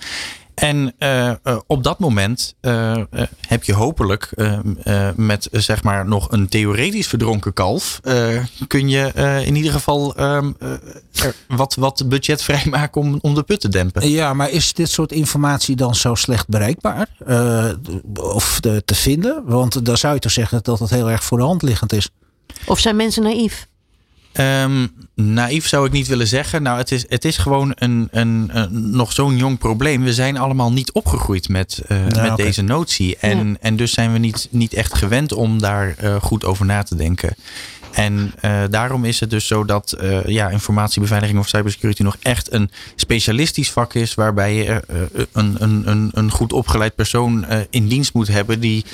[0.56, 3.02] En uh, uh, op dat moment uh,
[3.48, 4.30] heb je hopelijk
[5.16, 8.00] met zeg maar nog een theoretisch verdronken kalf,
[8.68, 9.12] kun je
[9.46, 10.58] in ieder geval um,
[11.48, 14.10] wat, wat budget vrijmaken om, om de put te dempen.
[14.10, 17.08] Ja, maar is dit soort informatie dan zo slecht bereikbaar
[18.14, 19.44] of te, te vinden?
[19.46, 22.10] Want dan zou je toch zeggen dat het heel erg voor de hand liggend is.
[22.66, 23.68] Of zijn mensen naïef?
[24.34, 26.64] Um, naïef zou ik niet willen zeggen.
[26.64, 30.04] Nou, het is, het is gewoon een, een, een nog zo'n jong probleem.
[30.04, 32.36] We zijn allemaal niet opgegroeid met, uh, nou, met okay.
[32.36, 33.18] deze notie.
[33.18, 33.56] En, ja.
[33.60, 36.96] en dus zijn we niet, niet echt gewend om daar uh, goed over na te
[36.96, 37.36] denken.
[37.92, 42.54] En uh, daarom is het dus zo dat uh, ja, informatiebeveiliging of cybersecurity nog echt
[42.54, 44.14] een specialistisch vak is.
[44.14, 48.86] Waarbij je uh, een, een, een goed opgeleid persoon in dienst moet hebben die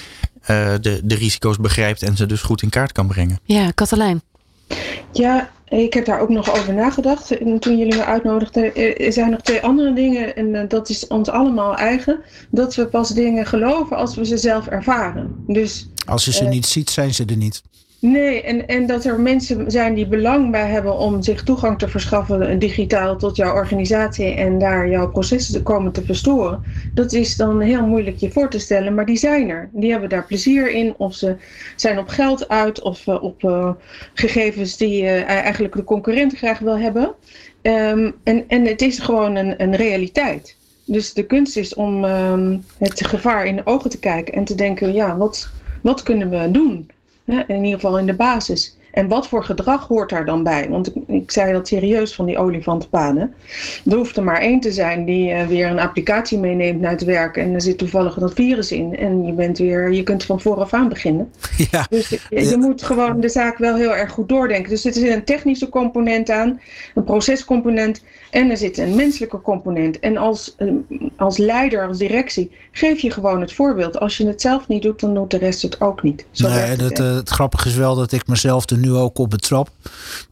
[0.46, 3.40] de, de risico's begrijpt en ze dus goed in kaart kan brengen.
[3.44, 4.22] Ja, Katelijn.
[5.12, 7.28] Ja, ik heb daar ook nog over nagedacht
[7.60, 8.76] toen jullie me uitnodigden.
[8.98, 12.20] Er zijn nog twee andere dingen en dat is ons allemaal eigen.
[12.50, 15.44] Dat we pas dingen geloven als we ze zelf ervaren.
[15.48, 17.62] Dus, als je ze uh, niet ziet, zijn ze er niet.
[18.02, 21.88] Nee, en, en dat er mensen zijn die belang bij hebben om zich toegang te
[21.88, 26.64] verschaffen digitaal tot jouw organisatie en daar jouw processen te komen te verstoren.
[26.94, 29.70] Dat is dan heel moeilijk je voor te stellen, maar die zijn er.
[29.72, 31.36] Die hebben daar plezier in, of ze
[31.76, 33.72] zijn op geld uit of uh, op uh,
[34.14, 37.14] gegevens die uh, eigenlijk de concurrent graag wil hebben.
[37.62, 40.56] Um, en, en het is gewoon een, een realiteit.
[40.86, 44.56] Dus de kunst is om um, het gevaar in de ogen te kijken en te
[44.56, 45.50] denken, ja, wat,
[45.82, 46.90] wat kunnen we doen?
[47.48, 48.76] In ieder geval in de basis.
[48.92, 50.70] En wat voor gedrag hoort daar dan bij?
[50.70, 53.34] Want ik, ik zei dat serieus van die olifantenpaden.
[53.90, 57.04] Er hoeft er maar één te zijn die uh, weer een applicatie meeneemt naar het
[57.04, 57.38] werk.
[57.38, 58.98] En er zit toevallig dat virus in.
[58.98, 61.32] En je, bent weer, je kunt van vooraf aan beginnen.
[61.72, 61.86] Ja.
[61.90, 64.70] Dus je, je moet gewoon de zaak wel heel erg goed doordenken.
[64.70, 66.62] Dus er zit een technische component aan,
[66.96, 70.00] een procescomponent en er zit een menselijke component.
[70.00, 70.68] En als, eh,
[71.18, 74.00] als leider, als directie, geef je gewoon het voorbeeld.
[74.00, 76.26] Als je het zelf niet doet, dan doet de rest het ook niet.
[76.32, 79.18] Zo Nee, het, het eh, het grappige is wel dat ik mezelf er nu ook
[79.18, 79.70] op betrap.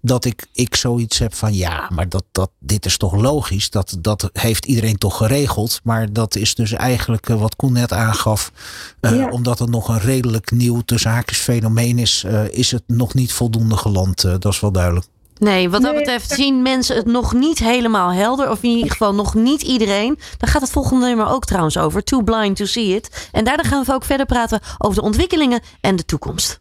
[0.02, 3.70] Dat ik, ik zoiets heb van ja, maar dat, dat, dit is toch logisch.
[3.70, 5.80] Dat, dat heeft iedereen toch geregeld.
[5.84, 8.52] Maar dat is dus eigenlijk eh, wat Koen net aangaf.
[9.00, 9.30] eh, Ja.
[9.30, 12.26] Omdat het nog een redelijk nieuw tussen haakjes fenomeen is.
[12.50, 14.22] is het nog niet voldoende geland.
[14.22, 15.06] dat is wel duidelijk.
[15.40, 16.00] Nee, wat dat Nee.
[16.00, 18.50] betreft zien mensen het nog niet helemaal helder.
[18.50, 20.20] Of in ieder geval nog niet iedereen.
[20.38, 22.04] Daar gaat het volgende nummer ook trouwens over.
[22.04, 23.30] Too blind to see it.
[23.32, 26.60] En daarna gaan we ook verder praten over de ontwikkelingen en de toekomst.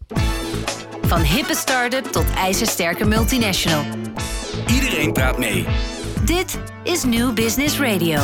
[1.02, 3.84] Van hippe start-up tot ijzersterke multinational.
[4.66, 5.66] Iedereen praat mee.
[6.24, 8.20] Dit is New Business Radio.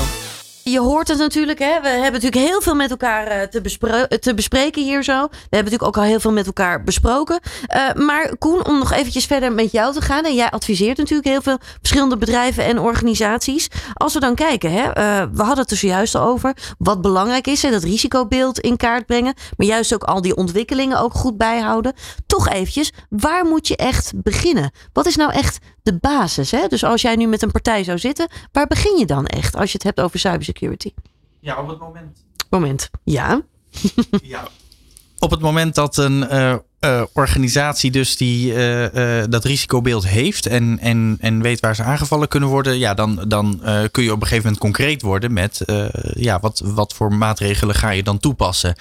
[0.71, 1.81] Je hoort het natuurlijk, hè?
[1.81, 5.27] We hebben natuurlijk heel veel met elkaar eh, te, eh, te bespreken hier zo.
[5.31, 7.41] We hebben natuurlijk ook al heel veel met elkaar besproken.
[7.67, 10.25] Eh, maar Koen, om nog eventjes verder met jou te gaan.
[10.25, 13.69] En jij adviseert natuurlijk heel veel verschillende bedrijven en organisaties.
[13.95, 14.93] Als we dan kijken, hè?
[15.33, 16.57] we hadden het er zojuist al over.
[16.79, 19.35] Wat belangrijk is, hè, dat risicobeeld in kaart brengen.
[19.57, 21.93] Maar juist ook al die ontwikkelingen ook goed bijhouden.
[22.27, 24.71] Toch eventjes, waar moet je echt beginnen?
[24.93, 26.51] Wat is nou echt de basis?
[26.51, 26.67] Hè?
[26.67, 29.73] Dus als jij nu met een partij zou zitten, waar begin je dan echt als
[29.73, 30.54] je het hebt over cybersecurity?
[31.41, 32.25] Ja, op het moment.
[32.51, 32.91] Moment.
[33.05, 33.43] Ja.
[34.23, 34.49] Ja.
[35.19, 40.47] Op het moment dat een eh, eh, organisatie dus die, eh, eh, dat risicobeeld heeft
[40.47, 44.13] en, en, en weet waar ze aangevallen kunnen worden, ja, dan, dan eh, kun je
[44.13, 48.03] op een gegeven moment concreet worden met eh, ja, wat, wat voor maatregelen ga je
[48.03, 48.75] dan toepassen.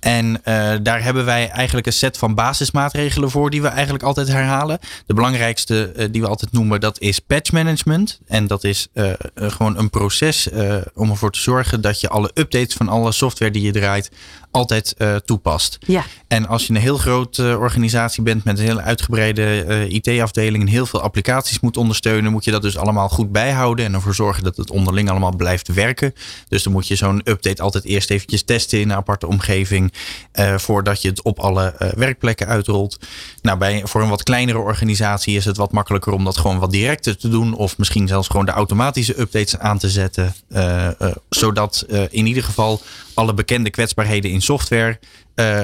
[0.00, 4.28] En eh, daar hebben wij eigenlijk een set van basismaatregelen voor die we eigenlijk altijd
[4.28, 4.78] herhalen.
[5.06, 8.18] De belangrijkste eh, die we altijd noemen, dat is patch management.
[8.26, 10.48] En dat is eh, gewoon een proces
[10.94, 14.10] om ervoor te zorgen dat je alle updates van alle software die je draait
[14.50, 15.78] altijd toepast.
[15.80, 16.04] Ja.
[16.28, 20.86] En als je een heel grote organisatie bent met een hele uitgebreide IT-afdeling en heel
[20.86, 24.56] veel applicaties moet ondersteunen, moet je dat dus allemaal goed bijhouden en ervoor zorgen dat
[24.56, 26.14] het onderling allemaal blijft werken.
[26.48, 29.87] Dus dan moet je zo'n update altijd eerst eventjes testen in een aparte omgeving
[30.32, 32.98] eh, voordat je het op alle eh, werkplekken uitrolt.
[33.42, 36.70] Nou, bij, voor een wat kleinere organisatie is het wat makkelijker om dat gewoon wat
[36.70, 40.88] directer te doen of misschien zelfs gewoon de automatische updates aan te zetten, eh,
[41.28, 42.80] zodat in ieder geval
[43.14, 44.98] alle bekende kwetsbaarheden in software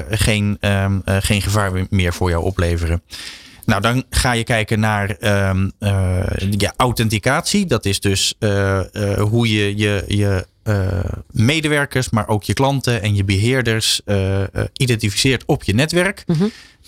[0.09, 3.03] geen, ehm, eh, geen gevaar meer voor jou opleveren.
[3.65, 7.65] Nou, dan ga je kijken naar ehm, eh, ja, authenticatie.
[7.65, 8.35] Dat is dus
[9.17, 10.99] hoe je je, je eh,
[11.31, 16.25] medewerkers, maar ook je klanten en je beheerders eh, eh, identificeert op je netwerk.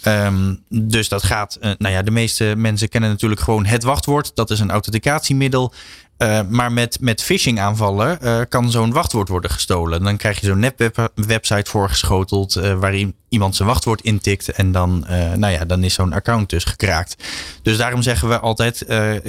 [0.01, 4.31] Ehm, dus dat gaat, eh, nou ja, de meeste mensen kennen natuurlijk gewoon het wachtwoord.
[4.35, 5.73] Dat is een authenticatiemiddel.
[6.17, 10.03] Eh, maar met, met phishing aanvallen eh, kan zo'n wachtwoord worden gestolen.
[10.03, 14.49] Dan krijg je zo'n nepwebsite voorgeschoteld waarin iemand zijn wachtwoord intikt.
[14.49, 17.15] En dan, nou ja, dan is zo'n account dus gekraakt.
[17.61, 18.85] Dus daarom zeggen we altijd,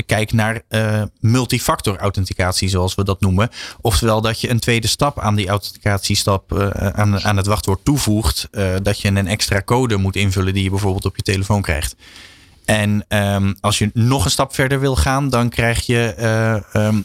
[0.06, 0.62] kijk naar
[1.20, 3.50] multifactor authenticatie zoals we dat noemen.
[3.80, 6.58] Oftewel dat je een tweede stap aan die authenticatiestap
[6.94, 8.48] aan, aan het wachtwoord toevoegt.
[8.82, 11.96] dat je een extra code moet invullen die je bijvoorbeeld op je telefoon krijgt.
[12.64, 16.14] En um, als je nog een stap verder wil gaan, dan krijg je
[16.74, 17.04] uh, um,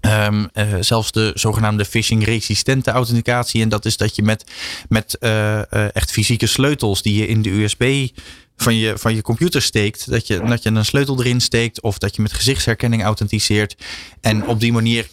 [0.00, 3.62] um, uh, zelfs de zogenaamde phishing-resistente authenticatie.
[3.62, 4.44] En dat is dat je met,
[4.88, 8.08] met uh, echt fysieke sleutels die je in de USB
[8.56, 11.98] van je, van je computer steekt, dat je, dat je een sleutel erin steekt of
[11.98, 13.76] dat je met gezichtsherkenning authenticeert.
[14.20, 15.08] En op die manier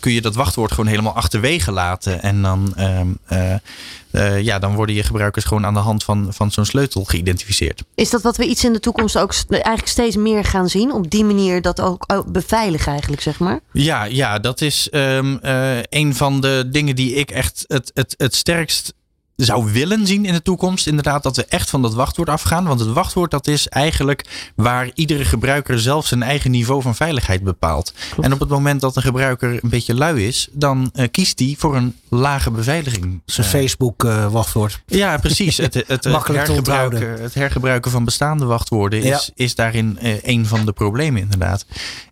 [0.00, 2.22] kun je dat wachtwoord gewoon helemaal achterwege laten.
[2.22, 2.74] En dan,
[4.12, 7.82] uh, ja, dan worden je gebruikers gewoon aan de hand van, van zo'n sleutel geïdentificeerd.
[7.94, 10.92] Is dat wat we iets in de toekomst ook eigenlijk steeds meer gaan zien?
[10.92, 13.60] Op die manier dat ook beveiligen eigenlijk, zeg maar?
[13.72, 18.14] Ja, ja dat is um, uh, een van de dingen die ik echt het, het,
[18.16, 18.94] het sterkst
[19.44, 20.86] zou willen zien in de toekomst.
[20.86, 22.64] Inderdaad, dat we echt van dat wachtwoord afgaan.
[22.64, 27.42] Want het wachtwoord, dat is eigenlijk waar iedere gebruiker zelf zijn eigen niveau van veiligheid
[27.42, 27.92] bepaalt.
[28.10, 28.24] Klopt.
[28.24, 31.54] En op het moment dat een gebruiker een beetje lui is, dan uh, kiest hij
[31.58, 33.20] voor een lage beveiliging.
[33.24, 34.82] Zijn uh, Facebook uh, wachtwoord.
[34.86, 35.56] Ja, precies.
[35.56, 39.44] Het, het, het, hergebruiken, het hergebruiken van bestaande wachtwoorden is, ja.
[39.44, 41.66] is daarin een van de problemen inderdaad.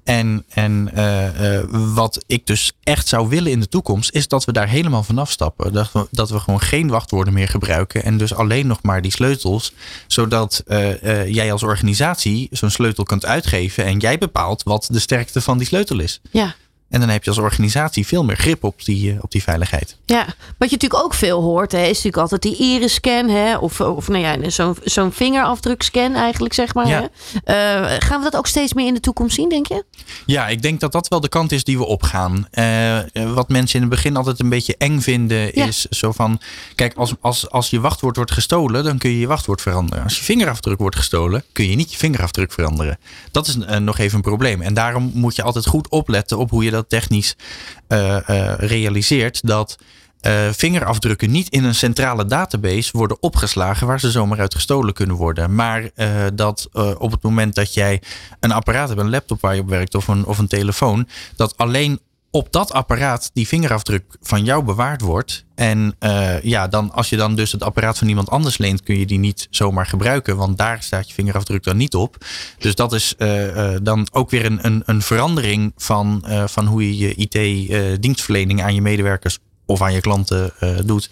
[0.07, 1.59] En, en uh,
[1.95, 5.31] wat ik dus echt zou willen in de toekomst, is dat we daar helemaal vanaf
[5.31, 5.73] stappen.
[5.73, 9.11] Dat we, dat we gewoon geen wachtwoorden meer gebruiken en dus alleen nog maar die
[9.11, 9.73] sleutels.
[10.07, 15.41] Zodat uh, jij als organisatie zo'n sleutel kunt uitgeven en jij bepaalt wat de sterkte
[15.41, 16.21] van die sleutel is.
[16.31, 16.55] Ja.
[16.91, 19.97] En dan heb je als organisatie veel meer grip op die, eh, op die veiligheid.
[20.05, 20.25] Ja,
[20.59, 24.09] wat je natuurlijk ook veel hoort, hè, is natuurlijk altijd die iris-scan, hè, of, of
[24.09, 26.89] nou ja, zo'n zo'n vingerafdrukscan eigenlijk, zeg maar.
[26.89, 27.11] Ja.
[27.45, 27.53] Hè?
[27.85, 29.85] Eh, gaan we dat ook steeds meer in de toekomst zien, denk je?
[30.27, 32.47] Ja, ik denk dat dat wel de kant is die we opgaan.
[32.51, 35.67] Eh, wat mensen in het begin altijd een beetje eng vinden, Ja.
[35.67, 36.41] is zo van:
[36.75, 40.05] kijk, als, als, als je wachtwoord wordt gestolen, dan kun je je wachtwoord veranderen.
[40.05, 42.99] Als je vingerafdruk wordt gestolen, kun je niet je vingerafdruk veranderen.
[43.31, 44.63] Dat is nog even een probleem.
[44.63, 47.37] En daarom moet je altijd goed opletten op hoe je dat technisch
[47.89, 49.47] eh, eh, realiseert.
[49.47, 49.79] Dat
[50.21, 55.17] eh, vingerafdrukken niet in een centrale database worden opgeslagen waar ze zomaar uit gestolen kunnen
[55.17, 55.55] worden.
[55.55, 55.91] Maar
[56.35, 56.69] dat
[56.99, 58.03] op het moment dat jij
[58.41, 61.57] een apparaat hebt, een laptop waar je op werkt of een, of een telefoon, dat
[61.57, 62.01] alleen
[62.37, 65.45] op dat apparaat die vingerafdruk van jou bewaard wordt.
[65.55, 68.99] En eh, ja, dan, als je dan dus het apparaat van iemand anders leent, kun
[68.99, 70.37] je die niet zomaar gebruiken.
[70.37, 72.25] Want daar staat je vingerafdruk dan niet op.
[72.59, 76.99] Dus dat is eh, eh, dan ook weer een, een, een verandering van, van hoe
[76.99, 80.53] je je IT-dienstverlening aan je medewerkers of aan je klanten
[80.85, 81.11] doet.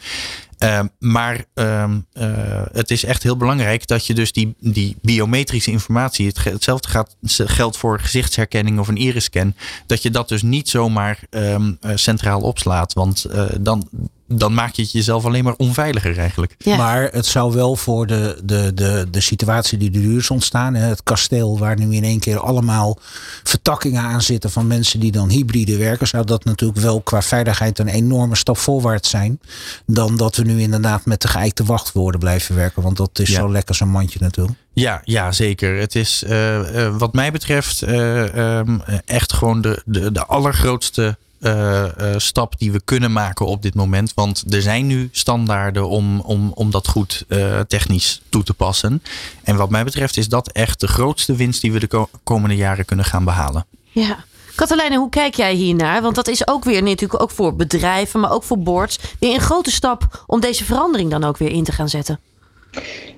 [0.64, 5.70] Ehm, maar ehm, eh, het is echt heel belangrijk dat je dus die, die biometrische
[5.70, 9.54] informatie, hetzelfde gaat, geldt voor gezichtsherkenning of een iris-scan,
[9.86, 12.92] dat je dat dus niet zomaar ehm, eh, centraal opslaat.
[12.92, 13.88] Want eh, dan,
[14.26, 16.54] dan maak je het jezelf alleen maar onveiliger eigenlijk.
[16.58, 16.76] Ja.
[16.76, 20.74] Maar het zou wel voor de, de, de, de situatie die er nu is ontstaan.
[20.74, 22.98] Hè, het kasteel waar nu in één keer allemaal
[23.42, 26.06] vertakkingen aan zitten van mensen die dan hybride werken.
[26.06, 29.40] Zou dat natuurlijk wel qua veiligheid een enorme stap voorwaarts zijn.
[29.86, 32.82] Dan dat we nu inderdaad met de geëikte wachtwoorden blijven werken.
[32.82, 33.34] Want dat is Ja.
[33.40, 34.58] zo lekker zo'n mandje natuurlijk.
[34.72, 35.78] Ja, ja, zeker.
[35.78, 41.16] Het is eh, eh, wat mij betreft eh, ehm, echt gewoon de, de, de allergrootste
[41.44, 44.12] eh, eh, stap die we kunnen maken op dit moment.
[44.14, 49.02] Want er zijn nu standaarden om, om, om dat goed eh, technisch toe te passen.
[49.42, 52.56] En wat mij betreft is dat echt de grootste winst die we de ko- komende
[52.56, 53.66] jaren kunnen gaan behalen.
[53.90, 54.24] Ja.
[54.54, 56.02] Katelijne, hoe kijk jij hiernaar?
[56.02, 58.98] Want dat is ook weer natuurlijk ook voor bedrijven, maar ook voor boards.
[59.18, 62.20] Weer een grote stap om deze verandering dan ook weer in te gaan zetten.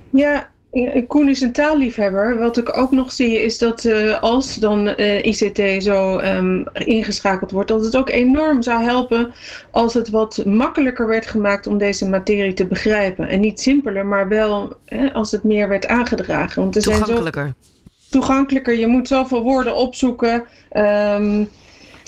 [0.09, 0.49] Ja,
[1.07, 2.37] Koen is een taalliefhebber.
[2.39, 7.51] Wat ik ook nog zie is dat eh, als dan eh, ICT zo ehm, ingeschakeld
[7.51, 9.33] wordt, dat het ook enorm zou helpen
[9.71, 13.27] als het wat makkelijker werd gemaakt om deze materie te begrijpen.
[13.27, 16.61] En niet simpeler, maar wel hè, als het meer werd aangedragen.
[16.61, 17.53] Want er zijn zo Toegankelijker.
[18.09, 18.77] toegankelijker.
[18.79, 20.43] Je moet zoveel woorden opzoeken.
[20.69, 21.43] ehm,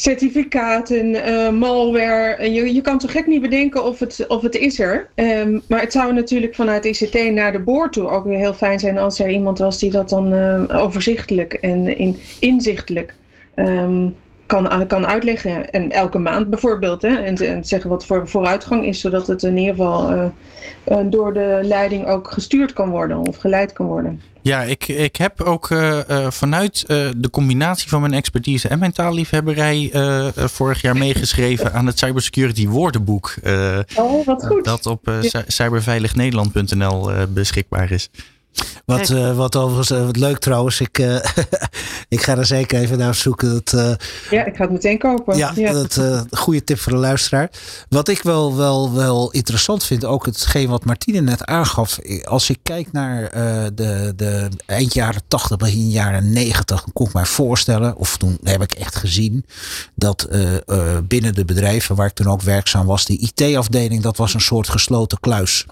[0.02, 2.52] certificaten, eh, malware.
[2.52, 5.10] Je, je kan toch gek niet bedenken of het, of het is er.
[5.16, 8.80] Ehm, maar het zou natuurlijk vanuit ICT naar de boord toe ook weer heel fijn
[8.80, 13.14] zijn als er iemand was die dat dan eh, overzichtelijk en in, inzichtelijk
[13.56, 14.10] ehm,
[14.46, 15.72] kan, kan uitleggen.
[15.72, 17.02] En elke maand bijvoorbeeld.
[17.02, 20.12] Hè, en, en zeggen wat voor vooruitgang is, zodat het in ieder geval
[20.84, 24.22] eh, door de leiding ook gestuurd kan worden of geleid kan worden.
[24.42, 28.80] Ja, ik, ik heb ook eh, eh, vanuit eh, de combinatie van mijn expertise en
[28.80, 29.92] mijn taalliefhebberij
[30.36, 33.36] vorig jaar meegeschreven aan het Cybersecurity woordenboek.
[33.96, 34.64] Oh, wat goed.
[34.66, 38.10] dat op cy- cyberveilignederland.nl beschikbaar is.
[38.90, 40.82] Wat, eh, wat overigens eh, wat leuk trouwens.
[40.82, 41.16] Ik, eh,
[42.10, 43.50] ik ga er zeker even naar zoeken.
[43.50, 43.98] Dat,
[44.30, 45.38] Ja, ik ga het meteen kopen.
[45.38, 47.50] Ja, dat eh goede tip voor de luisteraar.
[47.90, 52.00] Wat ik wel, wel, wel interessant vind, ook hetgeen wat Martine net aangaf.
[52.24, 53.32] Als ik kijk naar
[53.76, 58.38] de, de eind jaren 80, begin jaren 90, dan kon ik mij voorstellen, of toen
[58.44, 59.46] heb ik echt gezien,
[59.96, 60.28] dat
[61.04, 64.70] binnen de bedrijven waar ik toen ook werkzaam was, die IT-afdeling, dat was een soort
[64.70, 65.66] gesloten kluis.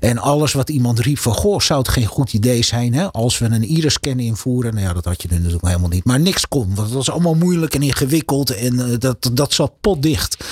[0.00, 3.38] En alles wat iemand riep van, goh, zou het geen goed idee zijn hè, als
[3.38, 4.74] we een iris-scan invoeren.
[4.74, 6.04] Nou ja, dat had je nu natuurlijk helemaal niet.
[6.04, 9.72] Maar niks kon, want het was allemaal moeilijk en ingewikkeld en eh, dat, dat zat
[9.80, 10.44] potdicht.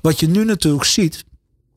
[0.00, 1.24] Wat je nu natuurlijk ziet,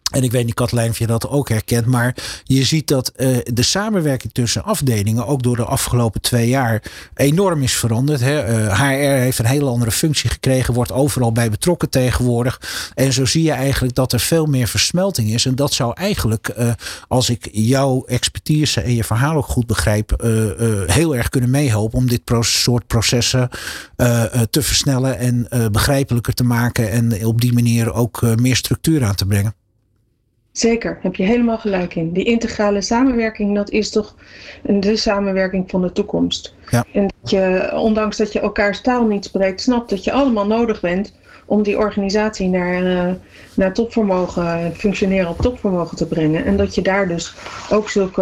[0.09, 1.85] en ik weet niet, Katlijn, of je dat ook herkent.
[1.85, 6.83] Maar je ziet dat eh, de samenwerking tussen afdelingen ook door de afgelopen twee jaar
[7.15, 8.19] enorm is veranderd.
[8.19, 8.39] Hè.
[8.39, 12.61] Eh, HR heeft een hele andere functie gekregen, wordt overal bij betrokken tegenwoordig.
[12.93, 15.45] En zo zie je eigenlijk dat er veel meer versmelting is.
[15.45, 16.71] En dat zou eigenlijk, eh,
[17.07, 21.49] als ik jouw expertise en je verhaal ook goed begrijp, eh, eh, heel erg kunnen
[21.49, 23.49] meehelpen om dit soort processen
[23.95, 26.91] eh, eh, te versnellen en eh, begrijpelijker te maken.
[26.91, 29.53] En op die manier ook eh, meer structuur aan te brengen.
[30.59, 32.11] Zeker, heb je helemaal gelijk in.
[32.11, 34.15] Die integrale samenwerking, dat is toch
[34.63, 36.53] de samenwerking van de toekomst.
[36.69, 36.85] Ja.
[36.93, 40.81] En dat je, ondanks dat je elkaars taal niet spreekt, snapt dat je allemaal nodig
[40.81, 41.13] bent
[41.45, 43.13] om die organisatie naar, eh,
[43.53, 46.45] naar topvermogen, functioneren op topvermogen te brengen.
[46.45, 47.33] En dat je daar dus
[47.71, 48.21] ook zulke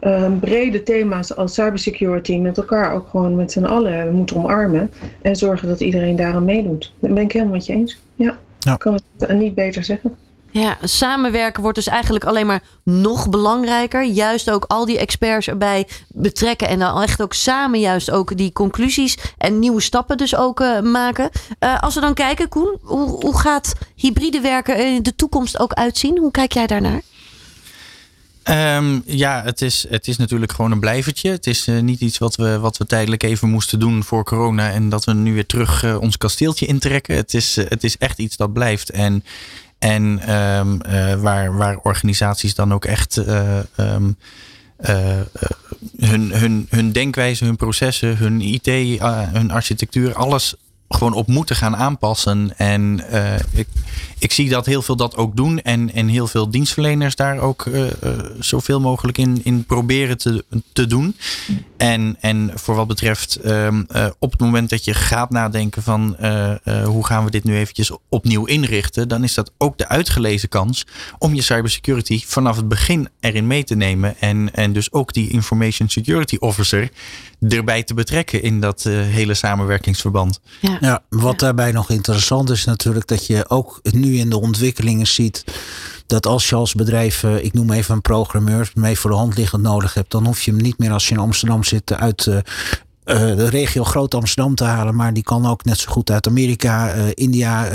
[0.00, 4.90] eh, eh, brede thema's als cybersecurity met elkaar ook gewoon met z'n allen moet omarmen.
[5.22, 6.92] En zorgen dat iedereen daaraan meedoet.
[7.00, 7.98] Dat ben ik helemaal met je eens.
[8.14, 8.72] Ja, Ja.
[8.72, 10.16] ik kan het niet beter zeggen.
[10.50, 14.04] Ja, samenwerken wordt dus eigenlijk alleen maar nog belangrijker.
[14.04, 18.52] Juist ook al die experts erbij betrekken en dan echt ook samen juist ook die
[18.52, 21.30] conclusies en nieuwe stappen dus ook uh, maken.
[21.60, 25.72] Uh, als we dan kijken, Koen, hoe, hoe gaat hybride werken in de toekomst ook
[25.72, 26.18] uitzien?
[26.18, 27.00] Hoe kijk jij daarnaar?
[28.76, 31.30] Um, ja, het is, het is natuurlijk gewoon een blijvertje.
[31.30, 34.70] Het is uh, niet iets wat we, wat we tijdelijk even moesten doen voor corona.
[34.70, 37.16] En dat we nu weer terug ons kasteeltje intrekken.
[37.16, 38.90] Het is, het is echt iets dat blijft.
[38.90, 39.24] En,
[39.78, 40.80] en um,
[41.20, 43.16] waar, waar organisaties dan ook echt
[43.76, 44.16] um,
[45.96, 48.66] hun, hun, hun denkwijze, hun processen, hun IT,
[49.32, 50.54] hun architectuur, alles
[50.88, 52.56] gewoon op moeten gaan aanpassen.
[52.56, 53.04] En
[53.50, 53.66] ik,
[54.18, 55.60] ik zie dat heel veel dat ook doen.
[55.60, 57.90] En, en heel veel dienstverleners daar ook uh, uh,
[58.38, 61.16] zoveel mogelijk in, in proberen te, te doen.
[61.76, 63.86] En, en voor wat betreft um,
[64.18, 66.16] op het moment dat je gaat nadenken van
[66.84, 69.08] hoe gaan we dit nu eventjes opnieuw inrichten.
[69.08, 70.86] Dan is dat ook de uitgelezen kans
[71.18, 74.14] om je cybersecurity vanaf het begin erin mee te nemen.
[74.20, 76.90] En, en dus ook die information security officer
[77.48, 80.40] erbij te betrekken in dat hele samenwerkingsverband.
[80.60, 80.78] Ja.
[80.80, 85.44] Ja, wat daarbij nog interessant is natuurlijk dat je ook nu in de ontwikkelingen ziet
[86.06, 89.62] dat als je als bedrijf, ik noem even een programmeur, mee voor de hand liggend
[89.62, 92.38] nodig hebt, dan hoef je hem niet meer als je in Amsterdam zit uit uh,
[93.04, 96.92] de regio Groot Amsterdam te halen, maar die kan ook net zo goed uit Amerika,
[97.14, 97.68] India,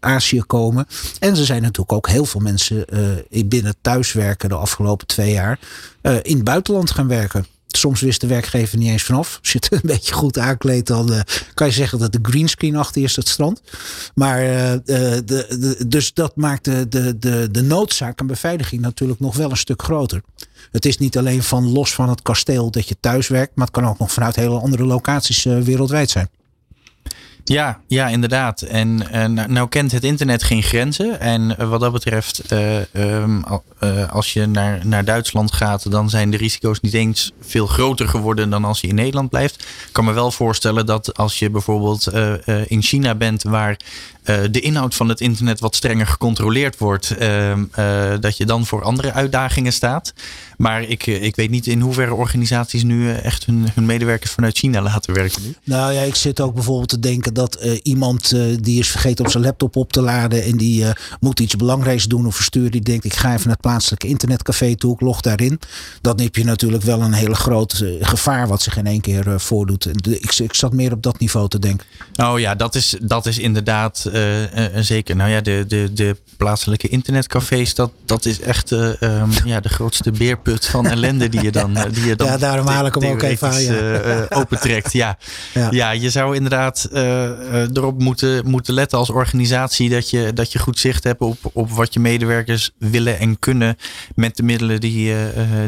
[0.00, 0.86] Azië komen.
[1.18, 2.84] En er zijn natuurlijk ook heel veel mensen
[3.44, 5.58] binnen thuiswerken de afgelopen twee jaar
[6.22, 7.46] in het buitenland gaan werken.
[7.76, 9.38] Soms wist de werkgever niet eens vanaf.
[9.40, 11.20] Als je het een beetje goed aankleedt, dan uh,
[11.54, 13.62] kan je zeggen dat de greenscreen achter is het strand.
[14.14, 14.48] Maar uh,
[14.84, 19.50] de, de, dus dat maakt de, de, de, de noodzaak aan beveiliging natuurlijk nog wel
[19.50, 20.22] een stuk groter.
[20.70, 23.74] Het is niet alleen van los van het kasteel dat je thuis werkt, maar het
[23.74, 26.28] kan ook nog vanuit hele andere locaties wereldwijd zijn.
[27.48, 28.62] Ja, ja, inderdaad.
[28.62, 31.20] En uh, nou, nou, kent het internet geen grenzen.
[31.20, 33.44] En uh, wat dat betreft, uh, um,
[34.10, 38.50] als je naar, naar Duitsland gaat, dan zijn de risico's niet eens veel groter geworden
[38.50, 39.60] dan als je in Nederland blijft.
[39.60, 42.10] Ik kan me wel voorstellen dat als je bijvoorbeeld
[42.66, 43.76] in China bent, waar
[44.50, 47.64] de inhoud van het internet wat strenger gecontroleerd wordt, ehm,
[48.20, 50.12] dat je dan voor andere uitdagingen staat.
[50.56, 54.82] Maar ik, ik weet niet in hoeverre organisaties nu echt hun, hun medewerkers vanuit China
[54.82, 55.42] laten werken.
[55.42, 55.54] Nu.
[55.64, 59.42] Nou ja, ik zit ook bijvoorbeeld te denken dat iemand die is vergeten op zijn
[59.42, 60.84] laptop op te laden en die
[61.20, 64.74] moet iets belangrijks doen of versturen, die denkt ik ga even naar het plaatselijke internetcafé
[64.74, 65.60] toe, ik log daarin.
[66.00, 70.06] Dan heb je natuurlijk wel een hele groot gevaar wat zich in één keer voordoet.
[70.06, 71.86] Ik, ik, zat meer op dat niveau te denken.
[72.16, 74.10] Oh ja, dat is, dat is inderdaad
[74.74, 75.16] zeker.
[75.16, 80.10] Nou ja, de, de, de plaatselijke internetcafés, dat, dat is echt um, ja, de grootste
[80.10, 83.22] beerput van ellende die je dan, die je dan ja, daarom haal ik hem ook
[83.22, 83.62] even aan.
[83.62, 84.26] Ja.
[84.28, 84.92] opentrekt.
[84.96, 85.18] Ja.
[85.54, 85.68] Ja.
[85.70, 86.88] ja, je zou inderdaad
[87.72, 91.70] erop moeten, moeten letten als organisatie dat je, dat je goed zicht hebt op, op
[91.70, 93.76] wat je medewerkers willen en kunnen
[94.14, 95.18] met de middelen die, uh,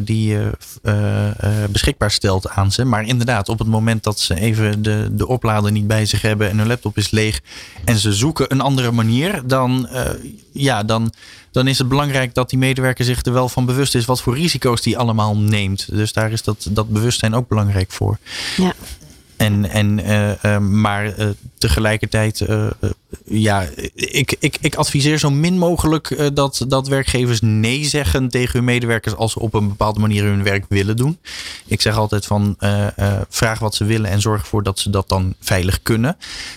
[0.02, 0.50] die je
[1.70, 2.84] beschikbaar stelt aan ze.
[2.84, 6.50] Maar inderdaad, op het moment dat ze even de, de oplader niet bij zich hebben
[6.50, 7.40] en hun laptop is leeg
[7.84, 9.88] en ze zoeken een andere manier, dan,
[10.52, 11.12] ja, dan,
[11.50, 14.36] dan is het belangrijk dat die medewerker zich er wel van bewust is wat voor
[14.36, 15.86] risico's die allemaal neemt.
[15.90, 18.18] Dus daar is dat, dat bewustzijn ook belangrijk voor.
[18.56, 18.72] Ja.
[19.38, 21.28] En, en, uh, uh, maar uh,
[21.58, 22.46] tegelijkertijd,
[23.24, 28.64] ja, ik, ik, ik adviseer zo min mogelijk dat, dat werkgevers nee zeggen tegen hun
[28.64, 31.18] medewerkers als ze op een bepaalde manier hun werk willen doen.
[31.66, 32.56] Ik zeg altijd van
[33.28, 36.16] vraag wat ze willen en zorg ervoor dat ze dat dan veilig kunnen.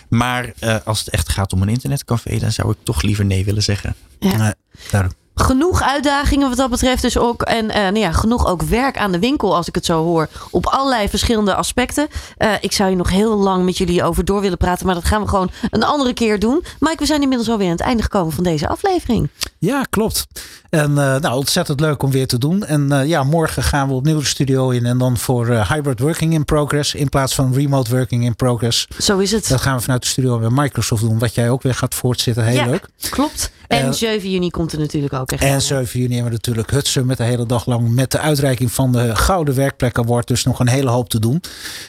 [0.09, 0.53] Maar
[0.83, 3.95] als het echt gaat om een internetcafé, dan zou ik toch liever nee willen zeggen.
[4.19, 4.55] Ja.
[4.91, 5.11] Daarom
[5.41, 7.41] genoeg uitdagingen wat dat betreft dus ook.
[7.41, 10.27] En uh, nou ja, genoeg ook werk aan de winkel als ik het zo hoor.
[10.49, 12.07] Op allerlei verschillende aspecten.
[12.37, 14.85] Uh, ik zou hier nog heel lang met jullie over door willen praten.
[14.85, 16.63] Maar dat gaan we gewoon een andere keer doen.
[16.79, 19.29] Mike, we zijn inmiddels alweer aan het einde gekomen van deze aflevering.
[19.57, 20.27] Ja, klopt.
[20.69, 22.65] En uh, nou, ontzettend leuk om weer te doen.
[22.65, 24.85] En ja, morgen gaan we opnieuw de studio in.
[24.85, 26.95] En dan voor hybrid working in progress.
[26.95, 28.87] In plaats van remote working in progress.
[28.97, 29.47] Zo is het.
[29.47, 31.19] Dat gaan we vanuit de studio bij Microsoft doen.
[31.19, 32.45] Wat jij ook weer gaat voortzitten.
[32.45, 32.87] Heel ja, leuk.
[33.09, 33.51] Klopt.
[33.67, 35.43] En 7 juni komt er natuurlijk ook echt.
[35.43, 38.71] En 7 juni hebben we natuurlijk het summit de hele dag lang met de uitreiking
[38.71, 40.27] van de Gouden Werkplek Award.
[40.27, 41.41] Dus nog een hele hoop te doen.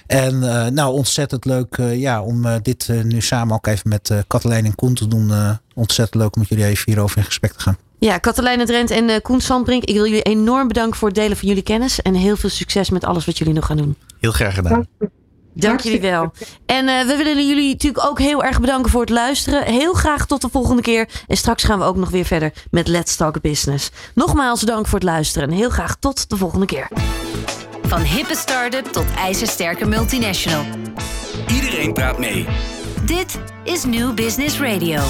[0.07, 4.11] En uh, nou, ontzettend leuk uh, ja, om uh, dit nu samen ook even met
[4.27, 5.33] Katelijn en Koen te doen.
[5.75, 7.77] ontzettend leuk om met jullie even hierover in gesprek te gaan.
[8.03, 9.85] Ja, Katelijn Drent en uh, Koen Sandbrink.
[9.85, 12.03] Ik wil jullie enorm bedanken voor het delen van jullie kennis.
[12.03, 13.97] En heel veel succes met alles wat jullie nog gaan doen.
[14.21, 14.87] Heel graag gedaan.
[15.55, 16.33] Dank jullie wel.
[16.67, 19.65] En uh, we willen jullie natuurlijk ook heel erg bedanken voor het luisteren.
[19.65, 21.09] Heel graag tot de volgende keer.
[21.27, 23.91] En straks gaan we ook nog weer verder met Let's Talk Business.
[24.15, 26.89] Nogmaals dank voor het luisteren en heel graag tot de volgende keer.
[27.83, 30.65] Van hippe start-up tot ijzersterke multinational.
[31.49, 32.47] Iedereen praat mee.
[33.05, 35.01] Dit is New Business Radio.